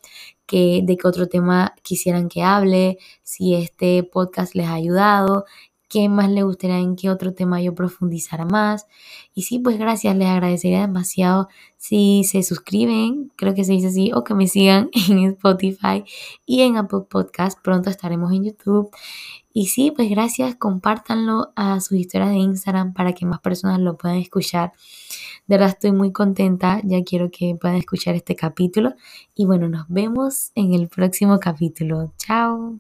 que, 0.46 0.82
de 0.84 0.96
qué 0.96 1.08
otro 1.08 1.28
tema 1.28 1.74
quisieran 1.82 2.28
que 2.28 2.42
hable, 2.42 2.98
si 3.22 3.54
este 3.54 4.02
podcast 4.02 4.54
les 4.54 4.66
ha 4.66 4.74
ayudado, 4.74 5.46
qué 5.90 6.08
más 6.08 6.30
le 6.30 6.44
gustaría, 6.44 6.78
en 6.78 6.96
qué 6.96 7.10
otro 7.10 7.34
tema 7.34 7.60
yo 7.60 7.74
profundizara 7.74 8.44
más. 8.44 8.86
Y 9.34 9.42
sí, 9.42 9.58
pues 9.58 9.78
gracias, 9.78 10.16
les 10.16 10.28
agradecería 10.28 10.80
demasiado 10.82 11.48
si 11.76 12.24
se 12.24 12.42
suscriben, 12.42 13.32
creo 13.36 13.54
que 13.54 13.64
se 13.64 13.72
dice 13.72 13.88
así, 13.88 14.12
o 14.12 14.22
que 14.24 14.34
me 14.34 14.46
sigan 14.46 14.90
en 15.08 15.18
Spotify 15.30 16.04
y 16.46 16.62
en 16.62 16.76
Apple 16.76 17.02
Podcast. 17.08 17.58
Pronto 17.62 17.90
estaremos 17.90 18.32
en 18.32 18.44
YouTube. 18.44 18.90
Y 19.52 19.66
sí, 19.66 19.90
pues 19.90 20.08
gracias, 20.08 20.54
compártanlo 20.54 21.52
a 21.56 21.80
sus 21.80 21.98
historias 21.98 22.30
de 22.30 22.36
Instagram 22.36 22.92
para 22.94 23.12
que 23.12 23.26
más 23.26 23.40
personas 23.40 23.80
lo 23.80 23.96
puedan 23.96 24.18
escuchar. 24.18 24.72
De 25.50 25.56
verdad 25.56 25.70
estoy 25.70 25.90
muy 25.90 26.12
contenta, 26.12 26.80
ya 26.84 27.02
quiero 27.02 27.28
que 27.32 27.56
puedan 27.60 27.76
escuchar 27.76 28.14
este 28.14 28.36
capítulo. 28.36 28.94
Y 29.34 29.46
bueno, 29.46 29.68
nos 29.68 29.88
vemos 29.88 30.52
en 30.54 30.74
el 30.74 30.88
próximo 30.88 31.40
capítulo. 31.40 32.12
Chao. 32.18 32.78